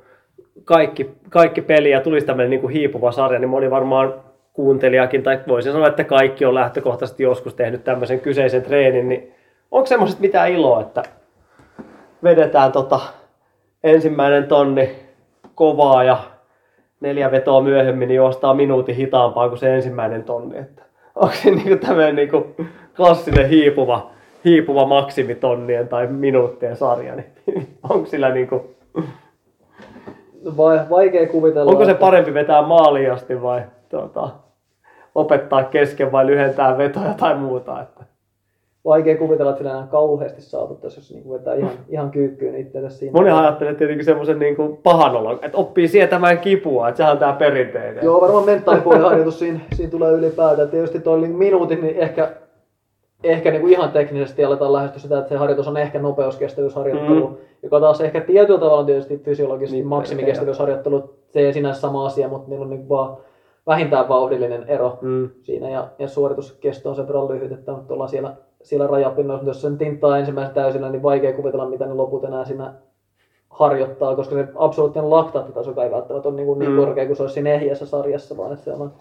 [0.64, 4.14] kaikki, kaikki peli ja tulisi tämmöinen niin kuin hiipuva sarja, niin moni varmaan
[4.52, 9.34] kuuntelijakin, tai voisin sanoa, että kaikki on lähtökohtaisesti joskus tehnyt tämmöisen kyseisen treenin, niin
[9.70, 11.02] onko semmoiset mitään iloa, että
[12.22, 13.00] vedetään tota
[13.86, 14.90] ensimmäinen tonni
[15.54, 16.16] kovaa ja
[17.00, 20.58] neljä vetoa myöhemmin niin juostaa minuutin hitaampaa kuin se ensimmäinen tonni.
[20.58, 20.82] Että
[21.14, 22.30] onko se niin tämmöinen niin
[22.96, 24.10] klassinen hiipuva,
[24.44, 27.26] hiipuva maksimitonnien tai minuuttien sarja, niin
[27.90, 28.62] onko sillä niin kuin,
[30.56, 31.70] Vai, vaikea kuvitella.
[31.70, 34.28] onko se että- parempi vetää maaliin asti vai tuota,
[35.14, 37.82] opettaa kesken vai lyhentää vetoja tai muuta?
[37.82, 38.04] Että.
[38.86, 43.12] Vaikea kuvitella, että sillä enää kauheasti saavuttaisi, jos niin vetää ihan, ihan kyykkyyn itseänsä siinä.
[43.12, 47.18] Moni ajattelee tietenkin semmoisen niin kuin pahan olon, että oppii sietämään kipua, että sehän on
[47.18, 48.04] tämä perinteinen.
[48.04, 50.68] Joo, varmaan mentaalipuolen harjoitus siinä, siinä tulee ylipäätään.
[50.68, 52.30] Tietysti tuo niin minuutin, niin ehkä,
[53.24, 57.36] ehkä niin kuin ihan teknisesti aletaan lähestyä sitä, että se harjoitus on ehkä nopeuskestävyysharjoittelu, mm.
[57.62, 61.14] joka taas ehkä tietyllä tavalla on tietysti fysiologisesti Niin, maksimikestävyysharjoittelu.
[61.32, 63.16] Se ei sinänsä sama asia, mutta niillä on niin vaan
[63.66, 65.30] vähintään vauhdillinen ero Mm.
[65.42, 68.34] siinä ja, ja suorituskesto on sen verran lyhyt, että nyt ollaan siellä,
[68.66, 69.46] siellä rajapinnoissa.
[69.46, 72.72] Jos sen tinttaa ensimmäisen täysillä, niin vaikea kuvitella, mitä ne loput enää siinä
[73.50, 76.76] harjoittaa, koska se absoluuttinen laktaattitaso ei välttämättä ole niin, kuin niin Mm.
[76.78, 78.92] korkea kuin se olisi siinä ehjässä sarjassa, vaan että se on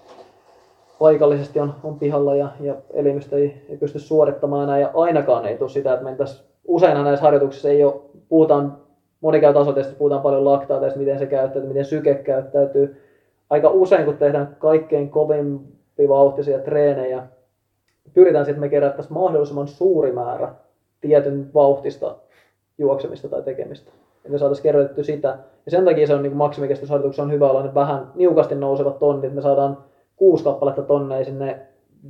[0.99, 5.57] paikallisesti on, on pihalla ja, ja elimistö ei, ei pysty suorittamaan enää ja ainakaan ei
[5.57, 7.93] tule sitä, että mentäisiin, useinhan näissä harjoituksissa ei ole,
[8.29, 8.77] puhutaan,
[9.21, 9.53] moni käy
[9.97, 13.01] puhutaan paljon laktaateista, miten se käyttäytyy, miten syke käyttäytyy.
[13.49, 17.23] Aika usein, kun tehdään kaikkein kovempivauhtisia treenejä,
[18.13, 20.55] pyritään sitten, että me kerättäisiin mahdollisimman suuri määrä
[21.01, 22.15] tietyn vauhtista
[22.77, 23.91] juoksemista tai tekemistä.
[24.23, 25.37] Ja me saataisiin kerätetty sitä.
[25.65, 29.33] Ja sen takia se on niin maksimikestoharjoituksessa on hyvä olla ne vähän niukasti nousevat tonnit.
[29.33, 29.77] Me saadaan
[30.15, 31.59] kuusi kappaletta tonneja sinne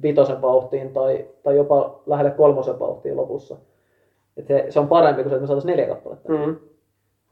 [0.02, 3.56] vitosen vauhtiin tai, tai jopa lähelle kolmosen vauhtiin lopussa.
[4.38, 6.34] Et se, se, on parempi kuin se, että me saataisiin neljä kappaletta.
[6.34, 6.56] Mm.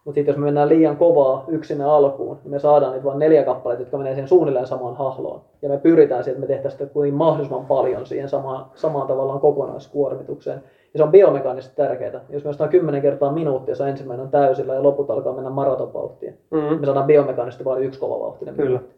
[0.05, 3.43] Mutta sitten jos me mennään liian kovaa yksin alkuun, niin me saadaan niitä vain neljä
[3.43, 5.41] kappaletta, jotka menee siihen suunnilleen samaan hahloon.
[5.61, 9.39] Ja me pyritään siihen, että me tehtäisiin sitä kuin mahdollisimman paljon siihen samaan, samaan tavallaan
[9.39, 10.61] kokonaiskuormitukseen.
[10.93, 12.25] Ja se on biomekaanisesti tärkeää.
[12.29, 16.37] Jos me ostaa 10 kertaa minuuttia, se ensimmäinen on täysillä ja loput alkaa mennä maratonvauhtiin.
[16.51, 16.79] Mm.
[16.79, 18.69] Me saadaan biomekaanisesti vain yksi kova vauhtinen Kyllä.
[18.69, 18.95] minuutti.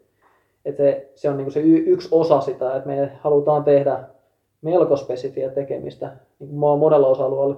[0.64, 3.98] Et se, se on niinku se y- yksi osa sitä, että me halutaan tehdä
[4.62, 7.56] melko spesifiä tekemistä niin monella osa-alueella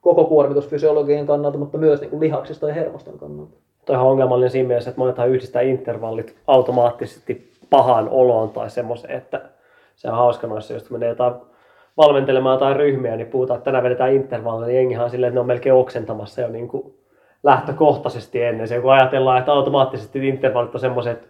[0.00, 3.56] koko kuormitusfysiologian kannalta, mutta myös niin kuin lihaksista ja hermoston kannalta.
[3.86, 9.40] Toi on ongelmallinen siinä mielessä, että monethan yhdistää intervallit automaattisesti pahaan oloon tai semmoiseen, että
[9.96, 11.34] se on hauska noissa, jos menee jotain
[11.96, 15.40] valmentelemaan jotain ryhmiä, niin puhutaan, että tänään vedetään intervalleja, niin jengihan on silleen, että ne
[15.40, 16.94] on melkein oksentamassa jo niin kuin
[17.42, 21.28] lähtökohtaisesti ennen se, kun ajatellaan, että automaattisesti intervallit on semmoiset,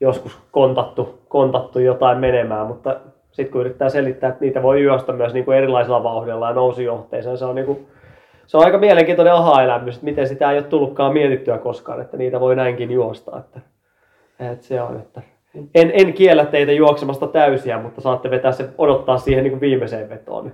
[0.00, 3.00] joskus kontattu, kontattu jotain menemään, mutta
[3.32, 7.36] sitten kun yrittää selittää, että niitä voi juosta myös niin kuin erilaisilla vauhdilla ja nousujohteissa,
[7.36, 7.86] se on, niin kuin,
[8.50, 12.40] se on aika mielenkiintoinen aha-elämys, että miten sitä ei ole tullutkaan mietittyä koskaan, että niitä
[12.40, 13.38] voi näinkin juosta.
[13.38, 13.60] Että,
[14.40, 15.22] että se on, että
[15.74, 20.08] en, en kiellä teitä juoksemasta täysiä, mutta saatte vetää se, odottaa siihen niin kuin viimeiseen
[20.08, 20.52] vetoon.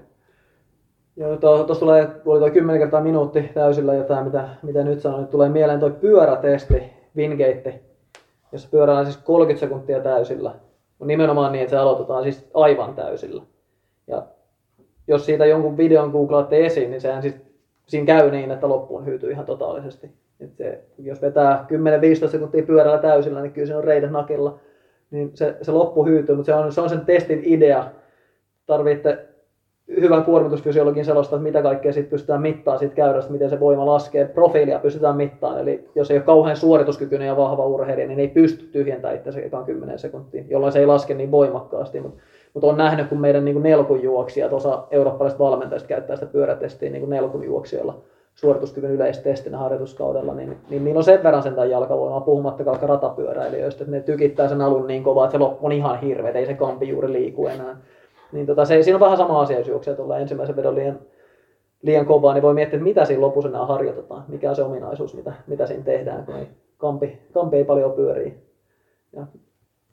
[1.17, 5.31] Joo, tuossa tulee, tuli tuo 10 kertaa minuutti täysillä jotain, mitä, mitä nyt sanoin, niin
[5.31, 6.83] tulee mieleen tuo pyörätesti,
[7.17, 7.81] Wingate,
[8.53, 10.51] jossa pyöräillään siis 30 sekuntia täysillä.
[10.89, 13.43] Mutta nimenomaan niin, että se aloitetaan siis aivan täysillä.
[14.07, 14.23] Ja
[15.09, 17.46] jos siitä jonkun videon googlaatte esiin, niin sehän siis,
[17.87, 20.11] siinä käy niin, että loppuun hyytyy ihan totaalisesti.
[20.41, 21.67] Et se, jos vetää
[22.27, 24.59] 10-15 sekuntia pyörällä täysillä, niin kyllä se on reidet nakilla.
[25.11, 27.91] Niin se, se loppu hyytyy, mutta se on, se on sen testin idea.
[28.67, 29.27] Tarvitte
[29.89, 34.25] hyvän kuormitusfysiologin selostaa, että mitä kaikkea sit pystytään mittaamaan siitä käyrästä, miten se voima laskee.
[34.25, 38.67] Profiilia pystytään mittaamaan, eli jos ei ole kauhean suorituskykyinen ja vahva urheilija, niin ei pysty
[38.67, 42.01] tyhjentämään itse ekaan 10 sekuntia, jolloin se ei laske niin voimakkaasti.
[42.01, 42.23] Mutta
[42.57, 48.03] mut on nähnyt, kun meidän niin nelkunjuoksijat, osa eurooppalaisista valmentajista käyttää sitä pyörätestiä niin nelkunjuoksijoilla
[48.35, 54.01] suorituskyvyn yleistestinä harjoituskaudella, niin, niin niillä on sen verran sen jalkavoimaa, puhumattakaan ratapyöräilijöistä, että ne
[54.01, 57.13] tykittää sen alun niin kovaa, että se loppu on ihan hirveä, ei se kampi juuri
[57.13, 57.77] liiku enää.
[58.33, 60.99] Niin tota, se, siinä on vähän sama asia, jos juoksee tuolla ensimmäisen vedon liian,
[61.83, 65.33] liian kovaa, niin voi miettiä, mitä siinä lopussa enää harjoitetaan, mikä on se ominaisuus, mitä,
[65.47, 66.47] mitä siinä tehdään, kun ei,
[66.79, 68.35] kampi, kampi ei paljon pyörii.
[69.13, 69.27] Ja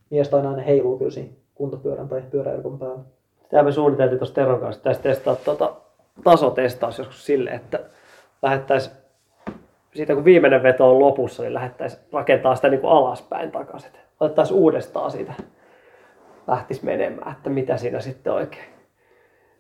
[0.10, 3.04] mies tai nainen heiluu kyllä siinä kuntopyörän tai pyöräilkon päällä.
[3.44, 5.74] Sitä me suunniteltiin tuossa Teron kanssa, että testaa tuota,
[6.24, 7.80] tasotestaus joskus sille, että
[8.42, 8.96] lähettäisiin
[9.96, 13.92] siitä kun viimeinen veto on lopussa, niin lähettäisiin rakentaa sitä niin kuin alaspäin takaisin.
[14.20, 15.34] Otettaisiin uudestaan siitä
[16.48, 18.66] lähtisi menemään, että mitä siinä sitten oikein,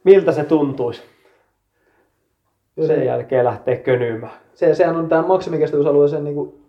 [0.03, 1.03] miltä se tuntuisi.
[2.87, 4.33] Sen jälkeen lähtee könymään.
[4.53, 6.65] Se, sehän on tämä maksimikestävyysalueen niin kuin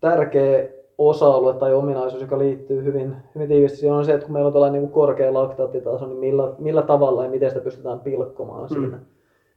[0.00, 0.68] tärkeä
[1.00, 4.52] osa-alue tai ominaisuus, joka liittyy hyvin, hyvin tiivisti siihen on se, että kun meillä on
[4.52, 8.96] tällainen niin korkea laktaattitaso, niin millä, millä tavalla ja miten sitä pystytään pilkkomaan siinä.
[8.96, 9.04] Mm.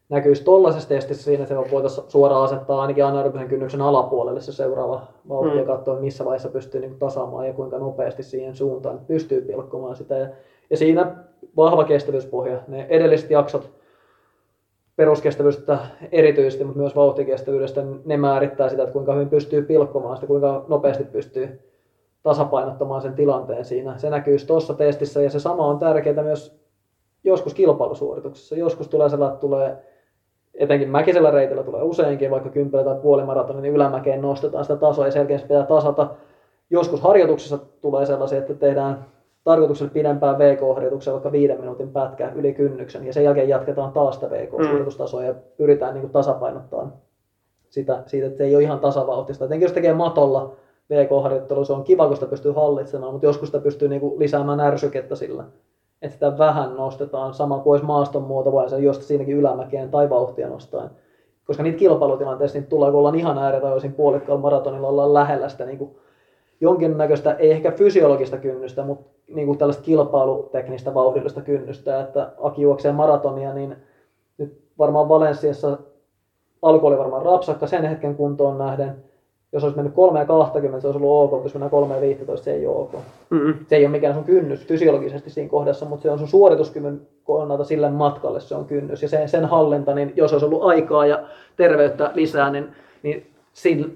[0.10, 5.02] Näkyisi tuollaisessa testissä siinä, että me voitaisiin suoraan asettaa ainakin anaerobisen kynnyksen alapuolelle se seuraava
[5.30, 5.58] vauhti mm.
[5.58, 10.16] ja katsoa, missä vaiheessa pystyy niin tasaamaan ja kuinka nopeasti siihen suuntaan pystyy pilkkomaan sitä.
[10.16, 10.28] Ja,
[10.70, 11.16] ja siinä
[11.58, 13.70] vahva kestävyyspohja, ne edelliset jaksot,
[14.96, 15.80] peruskestävyydestä
[16.12, 21.04] erityisesti, mutta myös vauhtikestävyydestä, ne määrittää sitä, että kuinka hyvin pystyy pilkkomaan sitä, kuinka nopeasti
[21.04, 21.60] pystyy
[22.24, 23.98] tasapainottamaan sen tilanteen siinä.
[23.98, 26.64] Se näkyy tuossa testissä ja se sama on tärkeää myös
[27.24, 28.56] joskus kilpailusuorituksessa.
[28.56, 29.78] Joskus tulee sellainen, tulee
[30.54, 35.12] etenkin mäkisellä reitillä tulee useinkin, vaikka kympelä tai puolimaratoni, niin ylämäkeen nostetaan sitä tasoa ja
[35.12, 36.10] selkeästi pitää tasata.
[36.70, 39.06] Joskus harjoituksessa tulee sellaisia, että tehdään
[39.44, 44.30] tarkoituksella pidempään VK-harjoituksia, vaikka viiden minuutin pätkä yli kynnyksen, ja sen jälkeen jatketaan taas sitä
[44.30, 46.94] VK-suoritustasoa ja pyritään niin kuin tasapainottamaan
[47.70, 49.46] sitä, siitä, että se ei ole ihan tasavauhtista.
[49.46, 50.52] Etenkin jos tekee matolla
[50.90, 54.60] VK-harjoittelu, se on kiva, kun sitä pystyy hallitsemaan, mutta joskus sitä pystyy niin kuin lisäämään
[54.60, 55.44] ärsykettä sillä,
[56.02, 60.10] että sitä vähän nostetaan, sama kuin olisi maaston muoto, vai se josta siinäkin ylämäkeen tai
[60.10, 60.90] vauhtia nostaen.
[61.46, 65.78] Koska niitä kilpailutilanteissa niitä tulee, kun ollaan ihan ääretajoisin puolikkaalla maratonilla, ollaan lähellä sitä niin
[65.78, 65.96] kuin
[66.62, 72.92] jonkinnäköistä, ei ehkä fysiologista kynnystä, mutta niin kuin tällaista kilpailuteknistä vauhdillista kynnystä, että Aki juoksee
[72.92, 73.76] maratonia, niin
[74.38, 75.78] nyt varmaan Valensiassa
[76.62, 78.96] alku oli varmaan rapsakka sen hetken kuntoon nähden.
[79.52, 82.02] Jos olisi mennyt 3 ja 20, se olisi ollut ok, mutta jos mennään 3 ja
[82.02, 82.94] 15, se ei ole ok.
[83.30, 83.66] Mm-hmm.
[83.68, 87.64] Se ei ole mikään sun kynnys fysiologisesti siinä kohdassa, mutta se on sun suorituskyvyn kannalta
[87.64, 89.02] sille matkalle se on kynnys.
[89.02, 91.24] Ja sen, sen hallinta, niin jos olisi ollut aikaa ja
[91.56, 92.68] terveyttä lisää, niin,
[93.04, 93.28] niin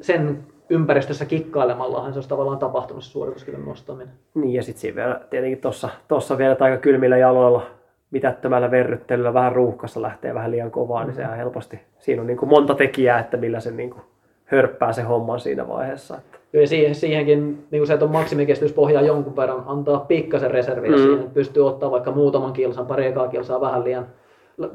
[0.01, 4.13] sen ympäristössä kikkailemallahan se olisi tavallaan tapahtunut se suorituskyvyn nostaminen.
[4.33, 7.65] Niin ja sitten siinä vielä tietenkin tuossa tossa vielä aika kylmillä jaloilla
[8.11, 11.07] mitättömällä verryttelyllä vähän ruuhkassa lähtee vähän liian kovaa, mm-hmm.
[11.07, 14.01] niin sehän helposti, siinä on niin kuin monta tekijää, että millä se niin kuin
[14.45, 16.17] hörppää se homman siinä vaiheessa.
[16.17, 16.37] Että.
[16.53, 20.91] Joo, ja siihen, siihenkin niin kuin se, että on maksimikestävyyspohjaa jonkun verran, antaa pikkasen reserviä
[20.91, 20.97] mm.
[20.97, 24.07] siihen, että pystyy ottaa vaikka muutaman kilsan, pari ekaa kilsaa vähän liian,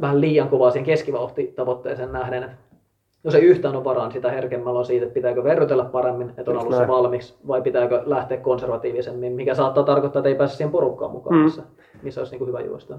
[0.01, 2.51] vähän liian kovaa siihen keskivauhtitavoitteeseen nähden.
[3.25, 6.51] Jos ei yhtään ole varaa, niin sitä herkemmällä on siitä, että pitääkö verrytellä paremmin, että
[6.51, 6.89] on alussa näin.
[6.91, 11.43] valmiiksi, vai pitääkö lähteä konservatiivisemmin, mikä saattaa tarkoittaa, että ei pääse siihen porukkaan mukaan, Mm.
[11.43, 11.62] missä,
[12.03, 12.99] missä olisi niin kuin hyvä juosta.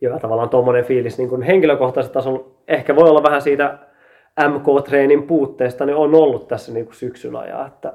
[0.00, 3.78] Joo, tavallaan tuommoinen fiilis niin kuin henkilökohtaisella tasolla ehkä voi olla vähän siitä
[4.48, 7.92] MK-treenin puutteesta, niin on ollut tässä niin kuin syksyn ajan, että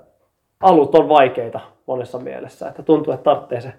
[0.61, 3.73] alut on vaikeita monessa mielessä, että tuntuu, että tarvitsee, se,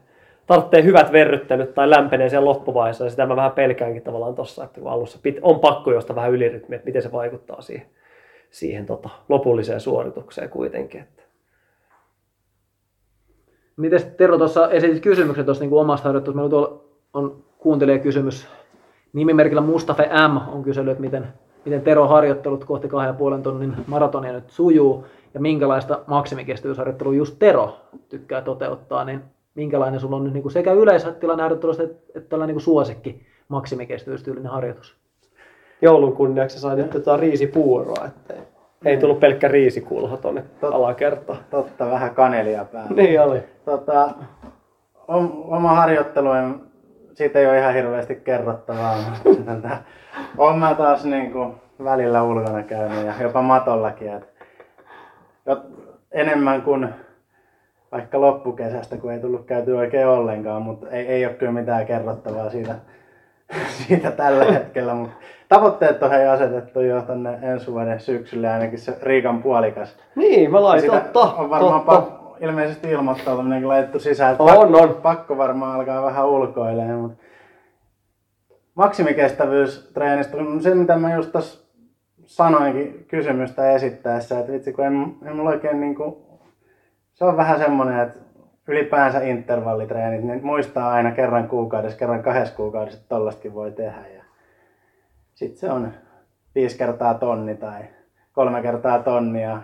[0.47, 4.81] tarvitsee hyvät verryttelyt tai lämpenee siellä loppuvaiheessa, ja sitä mä vähän pelkäänkin tavallaan tuossa, että
[4.81, 7.87] kun alussa pit, on pakko josta vähän ylirytmiä, että miten se vaikuttaa siihen,
[8.51, 11.01] siihen tota, lopulliseen suoritukseen kuitenkin.
[11.01, 11.23] Että.
[13.77, 16.37] Miten Tero tuossa esitit kysymyksen tuosta niin omasta harjoittelusta?
[16.37, 18.49] Meillä tuolla on kuuntelijakysymys.
[19.13, 21.27] Nimimerkillä Mustafe M on kysellyt, että miten,
[21.65, 27.77] miten Tero harjoittelut kohti 2,5 tonnin maratonia nyt sujuu ja minkälaista maksimikestävyysharjoittelua just Tero
[28.09, 29.23] tykkää toteuttaa, niin
[29.55, 34.53] minkälainen sulla on nyt niin kuin sekä yleistilanne harjoittelusta että, että tällainen niin suosikki maksimikestävyystyylinen
[34.53, 34.97] harjoitus?
[35.83, 38.41] Joulun kunniaksi sain nyt tota riisipuuroa, että ei,
[38.85, 41.39] ei tullut pelkkä riisikulho tuonne alakertaan.
[41.51, 42.91] Totta, vähän kanelia päällä.
[42.97, 43.43] Niin oli.
[43.65, 44.11] Tota,
[45.09, 46.61] om, oma harjoittelu, en,
[47.15, 48.97] siitä ei ole ihan hirveästi kerrottavaa.
[49.25, 49.79] mutta
[50.39, 54.13] olen mä taas niin kuin välillä ulkona käynyt ja jopa matollakin.
[54.13, 54.35] Et,
[55.47, 55.63] jot,
[56.13, 56.89] enemmän kuin
[57.95, 62.51] vaikka loppukesästä, kun ei tullut käyty oikein ollenkaan, mutta ei, ei ole kyllä mitään kerrottavaa
[62.51, 62.75] siitä,
[63.87, 64.95] siitä tällä hetkellä.
[64.95, 65.17] Mutta
[65.49, 69.97] tavoitteet on hei asetettu jo tänne ensi vuoden syksylle ainakin se Riikan puolikas.
[70.17, 72.03] Niin, mä lain, Sitä totta, on varmaan totta.
[72.21, 74.33] pa- ilmeisesti ilmoittautuminenkin laitettu sisään.
[74.33, 74.95] että On, pakko, on.
[75.03, 77.25] pakko varmaan alkaa vähän ulkoilemaan, mutta
[78.75, 81.65] maksimikestävyystreenistä, se mitä mä just tuossa
[82.25, 86.24] sanoinkin kysymystä esittäessä, että vitsi kun en, en mulla oikein niinku,
[87.15, 88.21] se on vähän semmoinen, että
[88.69, 94.09] ylipäänsä intervallitreenit, niin muistaa aina kerran kuukaudessa, kerran kahdessa kuukaudessa, että tollastakin voi tehdä.
[94.17, 94.25] Ja
[95.35, 95.93] sitten se on
[96.55, 97.83] viisi kertaa tonni tai
[98.33, 99.63] kolme kertaa tonnia,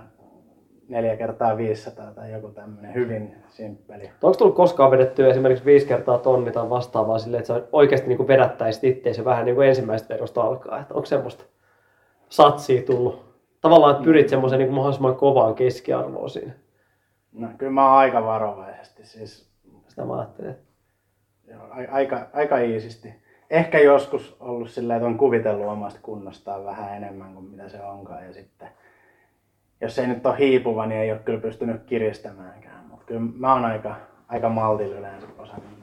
[0.88, 4.10] neljä kertaa 500 tai joku tämmöinen hyvin simppeli.
[4.22, 8.28] Onko tullut koskaan vedettyä esimerkiksi viisi kertaa tonni tai vastaavaa silleen, että sä oikeasti niin
[8.28, 10.80] vedättäisit itseäsi vähän niin kuin ensimmäisestä vedosta alkaa?
[10.80, 11.44] Että onko semmoista
[12.28, 13.30] satsia tullut?
[13.60, 16.52] Tavallaan, että pyrit semmoiseen niin kuin mahdollisimman kovaan keskiarvoon siinä.
[17.32, 19.50] No kyllä mä oon aika varovaisesti, siis
[19.88, 20.56] Sitä mä ajattelin.
[21.48, 21.62] joo,
[21.92, 23.14] aika, aika iisisti.
[23.50, 28.26] Ehkä joskus ollut silleen, että on kuvitellut omasta kunnostaan vähän enemmän kuin mitä se onkaan.
[28.26, 28.68] Ja sitten,
[29.80, 32.84] jos ei nyt ole hiipuva, niin ei ole kyllä pystynyt kiristämäänkään.
[32.90, 33.96] Mutta kyllä mä oon aika,
[34.28, 35.80] aika maltilla yleensä osannut.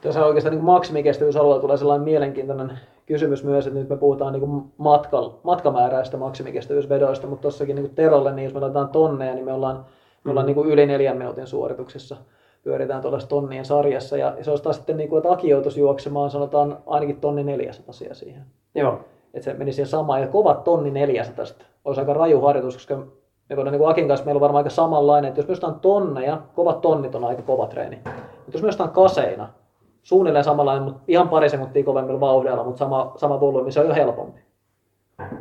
[0.00, 5.30] Tuossa oikeastaan niin maksimikestävyysalueella tulee sellainen mielenkiintoinen kysymys myös, että nyt me puhutaan niin matkal,
[5.42, 9.84] matkamääräistä maksimikestävyysvedoista, mutta tuossakin niin Terolle, niin jos me laitetaan tonneja, niin me ollaan,
[10.26, 12.16] me ollaan niin yli neljän minuutin suorituksessa.
[12.62, 16.30] Pyöritään tuollaisessa tonnien sarjassa ja se olisi taas sitten, niin kuin, että Aki joutuisi juoksemaan,
[16.30, 18.42] sanotaan ainakin tonni 400 siihen.
[18.74, 19.00] Joo.
[19.34, 21.44] Että se meni siihen samaan ja kovat tonni 400
[21.84, 22.96] olisi aika raju harjoitus, koska
[23.48, 26.42] me voidaan niin kuin Akin kanssa meillä on varmaan aika samanlainen, että jos jostain tonneja,
[26.54, 27.96] kovat tonnit on aika kova treeni.
[28.06, 29.48] Mutta jos jostain kaseina,
[30.02, 33.94] suunnilleen samanlainen, mutta ihan pari sekuntia kovemmilla vauhdilla, mutta sama, sama volyymi, se on jo
[33.94, 34.40] helpompi.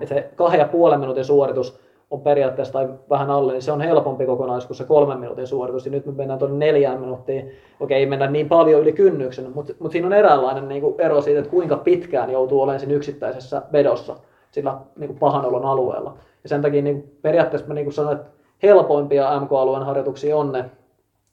[0.02, 1.80] Et se kahden ja puolen minuutin suoritus
[2.16, 5.86] on periaatteessa tai vähän alle, niin se on helpompi kokonaisuus kuin se kolmen minuutin suoritus.
[5.86, 7.52] Ja nyt me mennään tuonne neljään minuuttiin.
[7.80, 11.22] Okei, ei mennä niin paljon yli kynnyksen, mutta, mutta siinä on eräänlainen niin kuin ero
[11.22, 14.16] siitä, että kuinka pitkään joutuu olemaan siinä yksittäisessä vedossa
[14.52, 16.18] sillä niin kuin pahan olon alueella.
[16.44, 18.32] Ja sen takia niin kuin periaatteessa mä niin kuin sanoin, että
[18.64, 20.66] helpoimpia MK-alueen harjoituksia on ne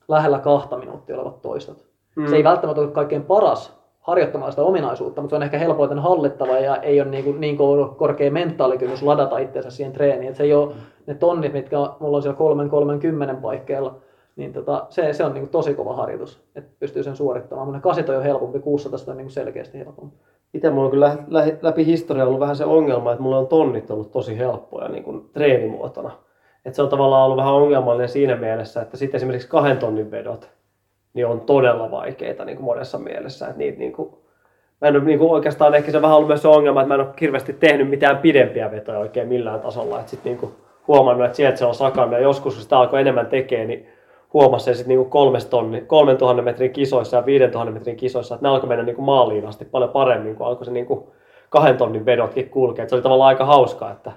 [0.09, 1.85] lähellä kahta minuuttia olevat toistot.
[2.17, 2.27] Mm.
[2.27, 6.59] Se ei välttämättä ole kaikkein paras harjoittamaan sitä ominaisuutta, mutta se on ehkä helpoiten hallittava
[6.59, 10.29] ja ei ole niin, kuin niin kor- korkea mentaalikynnys ladata itseensä siihen treeniin.
[10.31, 10.75] Et se ei ole
[11.07, 12.39] ne tonnit, mitkä mulla on siellä
[13.35, 13.97] 3-30 paikkeilla,
[14.37, 17.67] niin tota, se, se on niin kuin tosi kova harjoitus, että pystyy sen suorittamaan.
[17.67, 20.17] Mutta ne kasit on jo helpompi, 600 on niin kuin selkeästi helpompi.
[20.55, 23.91] Itse mulla on kyllä läpi, läpi historiaa ollut vähän se ongelma, että mulla on tonnit
[23.91, 26.11] ollut tosi helppoja niin kuin treenimuotona.
[26.65, 30.51] Että se on tavallaan ollut vähän ongelmallinen siinä mielessä, että sitten esimerkiksi kahden tonnin vedot,
[31.15, 33.47] niin on todella vaikeita niin kuin monessa mielessä.
[33.47, 34.11] Että niitä niin kuin,
[34.81, 36.95] mä en ole niin kuin oikeastaan ehkä se vähän ollut myös se ongelma, että mä
[36.95, 39.99] en ole hirveästi tehnyt mitään pidempiä vetoja oikein millään tasolla.
[39.99, 40.53] Että sitten niin kuin
[40.89, 43.87] huomannut, että sieltä se on sakannut ja joskus kun sitä alkoi enemmän tekemään, niin
[44.33, 48.69] huomasi sitten niin kolmes tonni, 3000 metrin kisoissa ja 5000 metrin kisoissa, että ne alkoi
[48.69, 51.05] mennä niin kuin maaliin asti paljon paremmin, kun alkoi se niin kuin
[51.49, 52.89] kahden tonnin vedotkin kulkea.
[52.89, 54.13] Se oli tavallaan aika hauskaa, että,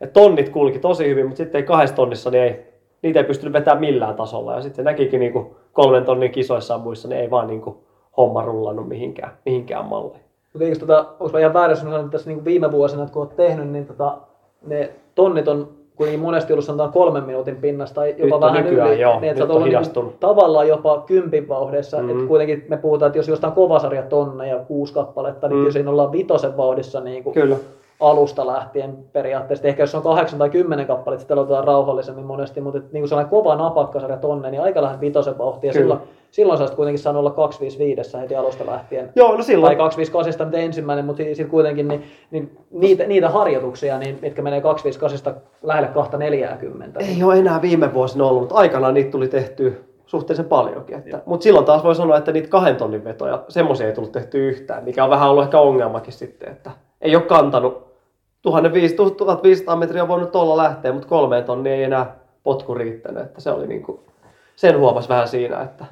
[0.00, 2.73] että tonnit kulki tosi hyvin, mutta sitten kahdessa tonnissa, niin ei,
[3.04, 4.54] niitä ei pystynyt vetämään millään tasolla.
[4.54, 7.60] Ja sitten se näkikin niin kuin kolmen tonnin kisoissa ja muissa, niin ei vaan niin
[7.60, 7.76] kuin
[8.16, 10.20] homma rullannut mihinkään, mihinkään malliin.
[10.52, 13.22] Mutta eikö tota, onko mä ihan väärässä sanoa, että tässä niin viime vuosina, että kun
[13.22, 14.16] olet tehnyt, niin tota,
[14.66, 19.00] ne tonnit on kuitenkin monesti ollut sanotaan kolmen minuutin pinnasta tai jopa vähän nykyään, yli,
[19.00, 19.54] joo, niin että nyt sä
[19.88, 22.04] oot on niin tavallaan jopa kympin vauhdissa, Mm.
[22.04, 22.10] mm.
[22.10, 25.60] että kuitenkin me puhutaan, että jos jostain kovasarja tonneja, kuusi kappaletta, niin Mm.
[25.60, 27.56] kyllä siinä ollaan vitosen vauhdissa niin kuin Kyllä.
[28.00, 29.68] Alusta lähtien periaatteessa.
[29.68, 33.08] Ehkä jos on kahdeksan tai kymmenen kappaletta, sitten aloitetaan rauhallisemmin monesti, mutta et, niin kuin
[33.08, 35.72] sellainen kova napakkasarja tonne, niin aika lähes vitosen vauhtia.
[35.72, 35.82] Kyllä.
[35.82, 39.12] Silloin, silloin sä kuitenkin saanut olla 255 heti alusta lähtien.
[39.16, 43.98] Joo, no Tai silloin 258 nyt ensimmäinen, mutta sitten kuitenkin niin, niin niitä, niitä harjoituksia,
[43.98, 47.00] niin, mitkä menee 258 lähelle 240.
[47.00, 50.96] ei ole enää viime vuosina ollut, mutta aikanaan niitä tuli tehty suhteellisen paljonkin.
[50.96, 54.48] Että, mutta silloin taas voi sanoa, että niitä kahden tonnin vetoja, semmoisia ei tullut tehty
[54.48, 56.70] yhtään, mikä on vähän ollut ehkä ongelmakin sitten, että
[57.00, 57.83] ei ole kantanut
[58.44, 63.40] 1500 1500 metriä on voinut olla lähteä, mutta kolmeen tonnia ei enää potku riittänyt, että
[63.40, 64.00] se oli niinku,
[64.56, 65.84] sen huomasi vähän siinä, että,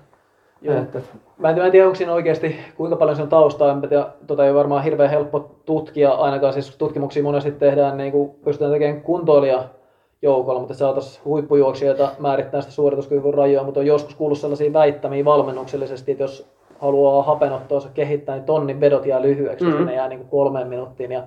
[0.62, 0.76] Joo.
[0.78, 0.98] että
[1.38, 3.70] Mä en, mä en tiedä, onko siinä oikeasti kuinka paljon se on taustaa.
[3.72, 8.12] En tiedä, tota ei ole varmaan hirveän helppo tutkia, ainakaan siis tutkimuksia monesti tehdään, niin
[8.12, 9.64] kuin pystytään tekemään kuntoilija
[10.22, 16.12] joukolla, mutta saataisiin huippujuoksijoita määrittää sitä suorituskyvyn rajoja, mutta on joskus kuullut sellaisia väittämiä valmennuksellisesti,
[16.12, 16.46] että jos
[16.78, 19.84] haluaa hapenottoonsa kehittää, niin tonnin vedot jää lyhyeksi, Mhm.
[19.84, 21.22] ne jää niin kuin kolmeen minuuttiin ja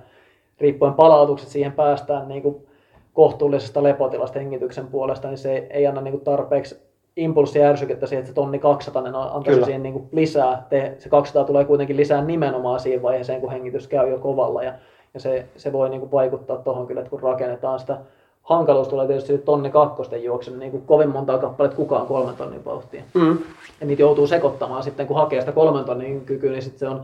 [0.60, 2.66] riippuen palautukset siihen päästään niin kuin
[3.12, 6.86] kohtuullisesta lepotilasta hengityksen puolesta, niin se ei anna niin kuin tarpeeksi
[7.16, 9.64] impulssiärsykettä siihen, että se tonni 200 niin antaisi Kyllä.
[9.64, 10.66] siihen niin kuin lisää.
[10.70, 14.72] Te, se 200 tulee kuitenkin lisää nimenomaan siihen vaiheeseen, kun hengitys käy jo kovalla ja,
[15.14, 17.98] ja se, se voi niin kuin vaikuttaa tuohon kyllä, että kun rakennetaan sitä
[18.42, 23.02] hankaluus tulee tietysti tonni kakkosten juoksen, niin kuin kovin monta kappaletta kukaan kolmen tonnin vauhtia.
[23.14, 23.38] mm,
[23.80, 27.02] Ja niitä joutuu sekoittamaan sitten, kun hakee sitä kolmen tonnin kykyä, niin sitten se on,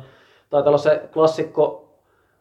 [0.50, 1.81] taitaa olla se klassikko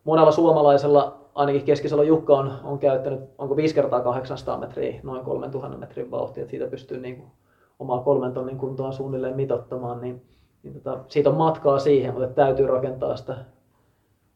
[0.04, 5.78] monella suomalaisella, ainakin Keskisalo Jukka on, on käyttänyt, onko 5 kertaa 800 metriä, noin 3000
[5.78, 7.32] metrin vauhtia, että siitä pystyy niin kuin
[7.80, 10.22] omaa kolmen tonnin kuntoa suunnilleen mitottamaan, niin,
[10.64, 13.36] niin tota, siitä on matkaa siihen, mutta täytyy rakentaa sitä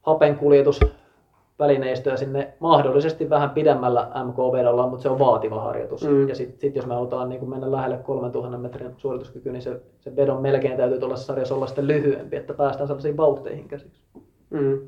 [0.02, 6.08] hapenkuljetusvälineistöä sinne mahdollisesti vähän pidemmällä MK-vedolla, mutta se on vaativa harjoitus.
[6.08, 6.30] Mm.
[6.30, 10.16] Ja sitten sit jos me halutaan niin mennä lähelle 3000 metrin suorituskyky, niin se, se
[10.16, 14.02] vedon melkein täytyy tuolla sarjassa olla sitten lyhyempi, että päästään sellaisiin vauhteihin käsiksi.
[14.50, 14.82] mm.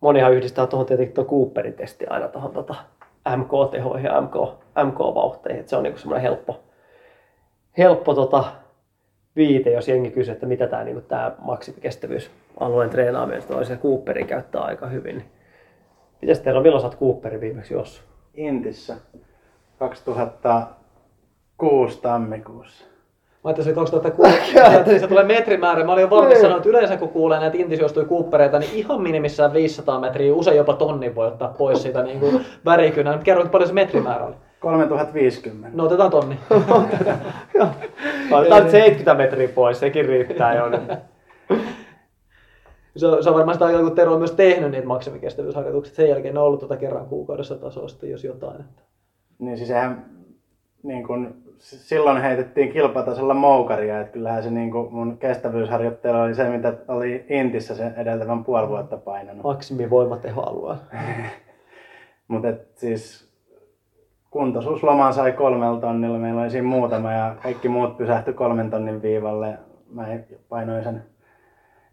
[0.00, 2.74] Monihan yhdistää tuohon tietenkin tuon Cooperin testi aina tuohon tota
[3.36, 4.34] MK-tehoihin ja MK,
[4.84, 6.60] MK-vauhteihin, että se on niinku semmoinen helppo,
[7.78, 8.44] helppo tota,
[9.36, 14.62] viite, jos jengi kysyy, että mitä tämä niinku tää maksimikestävyysalueen treenaaminen on, se Cooperi käyttää
[14.62, 15.24] aika hyvin.
[16.22, 18.02] Mites teillä on, milloin sä Cooperin viimeksi jos?
[18.34, 18.96] Intissä
[19.78, 22.87] 2006 tammikuussa.
[23.44, 25.84] Mä ajattelin, että 2006, mä ajattelin, että se tulee metrimäärä.
[25.84, 26.40] Mä olin jo valmis Niin.
[26.40, 30.74] sanoa, että yleensä kun kuulee näitä intisiostui kuuppereita, niin ihan minimissään 500 metriä, usein jopa
[30.74, 33.12] tonnin voi ottaa pois siitä niin kuin värikynää.
[33.14, 34.34] Nyt kerro, että paljon se metrimäärä oli.
[34.60, 35.70] 3050.
[35.76, 36.38] No otetaan tonni.
[38.32, 40.70] Otetaan nyt 70 metriä pois, sekin riittää jo.
[42.96, 45.94] Se on, se on varmaan sitä aikaa, kun Tero on myös tehnyt niitä maksimikestävyysharjoituksia.
[45.94, 48.64] Sen jälkeen ne on ollut tuota kerran kuukaudessa tasoa sitten, jos jotain.
[49.38, 50.06] Niin siis sehän,
[50.82, 56.48] niin kun, silloin heitettiin kilpatasolla moukaria, että kyllähän se niin kun mun kestävyysharjoittelu oli se,
[56.48, 59.42] mitä oli Intissä sen edeltävän puoli vuotta painanut.
[59.42, 60.82] Maksimivoimatehoalueella.
[62.28, 63.28] Mutta siis
[64.30, 69.58] kuntoisuusloman sai kolmella tonnilla, meillä oli siinä muutama ja kaikki muut pysähtyi kolmen tonnin viivalle.
[69.90, 70.06] Mä
[70.48, 71.02] painoin sen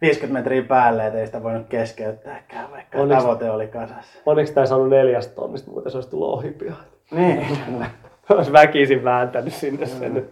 [0.01, 4.19] 50 metriä päälle, et ei sitä voinut keskeyttääkään, vaikka Onneksi- tavoite oli kasassa.
[4.25, 6.77] Onneksi tämä ei saanut neljästä tonnista, muuten se olisi tullut ohi pian.
[7.11, 7.47] Niin,
[8.35, 10.29] olisi väkisin vääntänyt sinne sen.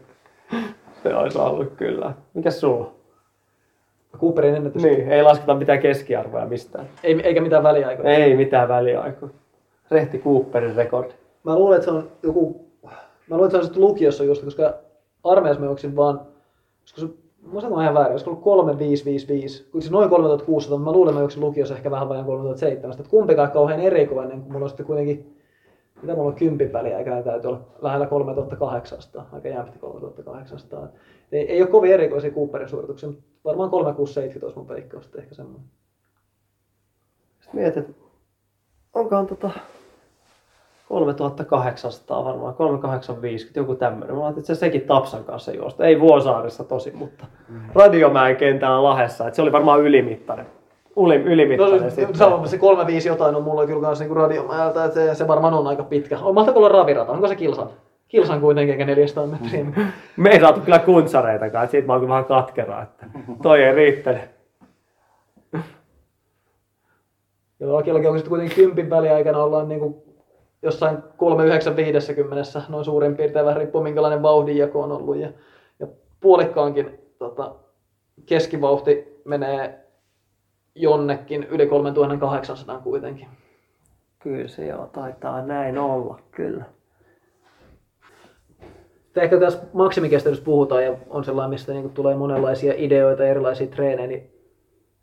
[1.04, 2.14] Se olisi ollut kyllä.
[2.34, 2.92] Mikäs sulla?
[4.20, 4.84] Cooperin ennätys.
[4.84, 6.86] Niin, ei lasketa mitään keskiarvoja mistään.
[7.04, 8.10] Ei, eikä mitään väliaikoja.
[8.10, 9.32] Ei mitään väliaikoja.
[9.92, 11.14] Rehti Cooperin rekordi.
[11.44, 12.66] Mä luulen, että se on joku,
[13.28, 14.74] mä luulen, että se on sitten lukiossa just, koska
[15.24, 16.22] armeijassa mä juoksin vaan,
[16.82, 17.08] koska se,
[17.52, 21.22] muistan mä ihan väärin, olisiko ollut 3555, siis noin 3600, mutta mä luulen, että mä
[21.22, 25.36] juoksin lukiossa ehkä vähän vajaan 3700, että kumpikaan kauhean erikoinen, kun mulla on sitten kuitenkin,
[26.04, 30.88] mitä mulla on kympin väliä, eikä täytyy olla lähellä 3800, aika jämpti 3800.
[31.32, 35.36] Ei, ei ole kovin erikoisia Cooperin suorituksia, mutta varmaan 3670 olisi mun peikkaus, sitten ehkä
[35.36, 35.68] semmoinen.
[37.40, 37.94] Sitten mietin, että
[38.94, 39.50] onkohan tota
[40.88, 44.16] 3800 varmaan, 3850, joku tämmöinen.
[44.16, 45.86] Mä ajattelin, että se sekin Tapsan kanssa juosta.
[45.86, 47.26] Ei Vuosaaressa tosi, mutta
[47.74, 49.28] Radiomäen kentällä Lahessa.
[49.28, 50.46] Että se oli varmaan ylimittainen.
[50.96, 52.16] Uli, No ylimittainen se, sitten.
[52.16, 55.68] sama, se 3-5 jotain on mulla kyllä kanssa niinku radiomäältä, että se, se, varmaan on
[55.68, 56.20] aika pitkä.
[56.20, 57.12] On mahtaako olla ravirata?
[57.12, 57.70] Onko se kilsan?
[58.08, 59.66] Kilsan kuitenkin eikä 400 metriä.
[60.18, 63.06] Me ei saatu kyllä kuntsareitakaan, siitä mä oon kyllä vähän katkera, että
[63.42, 64.22] toi ei riittänyt.
[67.60, 70.04] Ja Lakillakin onko sitten kuitenkin kympin väliaikana ollaan niinku
[70.62, 75.18] jossain 3,950 noin suurin piirtein vähän riippuu minkälainen vauhdinjako on ollut.
[75.18, 75.30] Ja,
[75.80, 75.88] ja
[76.20, 77.56] puolikkaankin tota,
[78.26, 79.83] keskivauhti menee
[80.76, 83.28] jonnekin yli 3800 kuitenkin.
[84.20, 86.64] Kyllä se joo, taitaa näin olla, kyllä.
[89.16, 94.08] Ehkä tässä maksimikestävyydessä puhutaan ja on sellainen, mistä niin tulee monenlaisia ideoita ja erilaisia treenejä,
[94.08, 94.34] niin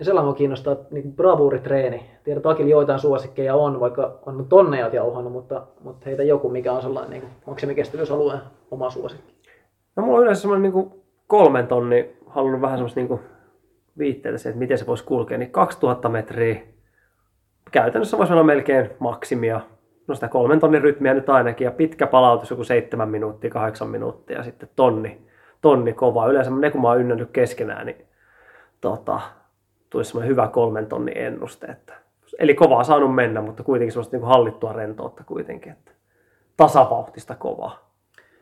[0.01, 2.11] ja sellainen on kiinnostaa niin bravuuritreeni.
[2.25, 6.83] Tiedät, Akilla joitain suosikkeja on, vaikka on tonneja jauhannut, mutta, mutta heitä joku, mikä on
[6.83, 8.41] sellainen niin maksimikestävyysalueen
[8.71, 9.35] oma suosikki.
[9.97, 10.91] No mulla on yleensä semmoinen niin
[11.27, 13.21] kolmen tonni, halunnut vähän semmoista niin
[13.99, 16.61] viitteitä se, että miten se voisi kulkea, niin 2000 metriä
[17.71, 19.61] käytännössä voisi olla melkein maksimia.
[20.07, 24.37] No sitä kolmen tonnin rytmiä nyt ainakin ja pitkä palautus joku seitsemän minuuttia, kahdeksan minuuttia
[24.37, 25.27] ja sitten tonni,
[25.61, 26.27] tonni kova.
[26.27, 28.07] Yleensä ne kun mä oon ynnännyt keskenään, niin
[28.81, 29.21] tota,
[29.91, 31.67] tulisi semmoinen hyvä kolmen tonnin ennuste.
[31.67, 31.95] Että,
[32.39, 35.73] eli kovaa saanut mennä, mutta kuitenkin semmoista niin hallittua rentoutta kuitenkin.
[35.73, 35.93] Että
[36.57, 37.91] tasavauhtista kovaa.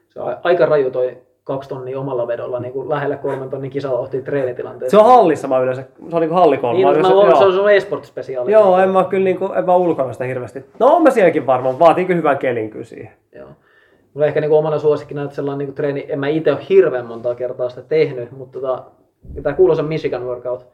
[0.08, 4.22] Se on aika raju toi kaksi tonnia omalla vedolla niin kuin lähellä kolmen tonnin kisavauhtia
[4.22, 4.96] treenitilanteessa.
[4.96, 6.74] Se on hallissa mä yleensä, se on niin kuin hallikolma.
[6.74, 8.50] Niin, yleensä, mä, se on sun esport-spesiaali.
[8.50, 10.64] Joo, en mä kyllä niin kuin, en mä ulkona sitä hirveästi.
[10.78, 13.12] No on mä sielläkin varmaan, vaatii kyllä hyvän kelin kyllä siihen.
[13.34, 13.48] Joo.
[14.14, 17.34] Mulla ehkä niin omana suosikkina, että sellainen niin treeni, en mä itse ole hirveän monta
[17.34, 18.84] kertaa sitä tehnyt, mutta tota,
[19.42, 20.66] tämä kuuluisa Michigan workout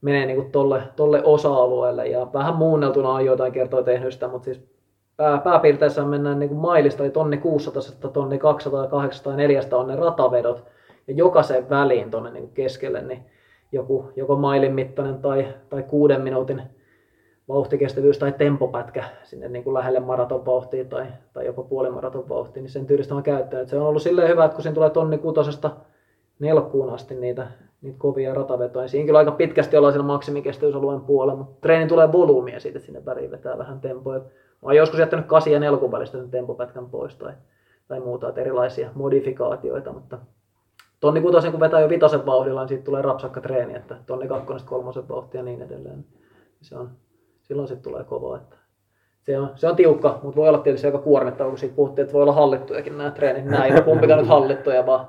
[0.00, 4.44] menee niin kuin tolle, tolle osa-alueelle ja vähän muunneltuna on joitain kertoja tehnyt sitä, mutta
[4.44, 4.75] siis
[5.16, 9.96] pää, pääpiirteessä mennään niin kuin mailista, eli tonni 600, tonni 200, 800 400 on ne
[9.96, 10.64] ratavedot
[11.06, 13.22] ja jokaisen väliin tuonne niin keskelle, niin
[13.72, 16.62] joku, joko mailin mittainen tai, tai kuuden minuutin
[17.48, 22.86] vauhtikestävyys tai tempopätkä sinne niin kuin lähelle maratonvauhtia tai, tai jopa puolen maratonvauhtia, niin sen
[22.86, 23.68] tyylistä on käyttänyt.
[23.68, 25.70] Se on ollut silleen hyvä, että kun siinä tulee tonni kutosesta
[26.38, 27.46] nelkkuun asti niitä,
[27.82, 32.12] niitä kovia ratavetoja, niin siinä kyllä aika pitkästi ollaan siellä maksimikestävyysalueen puolella, mutta treeni tulee
[32.12, 34.20] volyymia siitä, että sinne väliin vetää vähän tempoa.
[34.66, 37.32] Oon joskus jättänyt kasi ja nelkun välistä sen tempopätkän pois tai,
[37.88, 40.18] tai muuta, että erilaisia modifikaatioita, mutta
[41.00, 44.64] tonni kutosen kun vetää jo vitosen vauhdilla, niin siitä tulee rapsakka treeni, että tonni kakkonen,
[44.64, 46.04] kolmosen vauhtia ja niin edelleen.
[46.60, 46.90] Se on,
[47.42, 48.36] silloin sitten tulee kovaa.
[48.36, 48.56] Että
[49.22, 52.12] se, on, se on tiukka, mutta voi olla tietysti aika kuormittava, kun siitä puhuttiin, että
[52.12, 53.52] voi olla hallittujakin nämä treenit.
[53.64, 55.08] Ei ole kumpikaan nyt hallittuja, vaan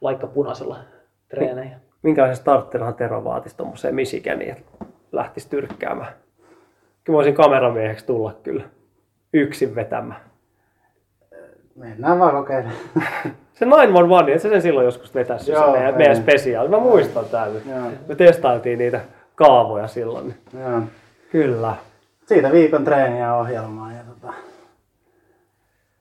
[0.00, 0.76] laikka punaisella
[1.28, 1.78] treenejä.
[2.02, 6.12] Minkälaisen startterahan Tero vaatisi tuommoiseen Michiganiin, että lähtisi tyrkkäämään?
[7.04, 8.64] Kyllä voisin kameramieheksi tulla kyllä
[9.32, 10.20] yksin vetämään.
[11.76, 12.76] Mennään vaan kokeilemaan.
[13.58, 15.98] Se 911, että se sen silloin joskus vetäisi Joo, se meidän, ei.
[15.98, 16.68] meidän spesiaali.
[16.68, 17.66] Mä muistan tää nyt.
[17.66, 17.90] Joo.
[18.08, 19.00] Me testailtiin niitä
[19.34, 20.26] kaavoja silloin.
[20.26, 20.82] niin Joo.
[21.32, 21.74] Kyllä.
[22.26, 24.34] Siitä viikon treeniä ohjelmaa ja tota...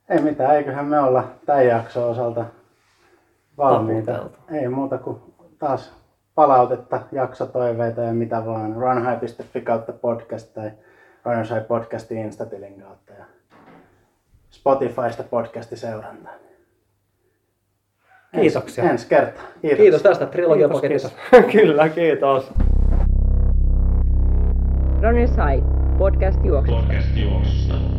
[0.10, 2.46] Ei mitään, eiköhän me olla tämän jakson osalta
[3.58, 4.12] valmiita.
[4.12, 4.38] Taputeltu.
[4.52, 5.20] Ei muuta kuin
[5.60, 5.94] taas
[6.36, 8.76] palautetta, jaksotoiveita ja mitä vaan.
[8.76, 10.72] runhigh.fi kautta podcast tai
[11.28, 13.26] High podcastin Instatilin kautta ja
[14.50, 16.36] Spotifysta podcasti seurantaan.
[18.36, 18.84] Kiitoksia.
[18.84, 19.44] Ensi, ensi kertaa.
[19.62, 19.78] Kiitos.
[19.78, 21.10] Kiitos tästä trilogiapaketista.
[21.52, 22.54] Kyllä, kiitos.
[25.02, 25.64] Runners High,
[25.98, 26.82] podcast juoksusta.
[26.82, 27.97] podcast juoksusta.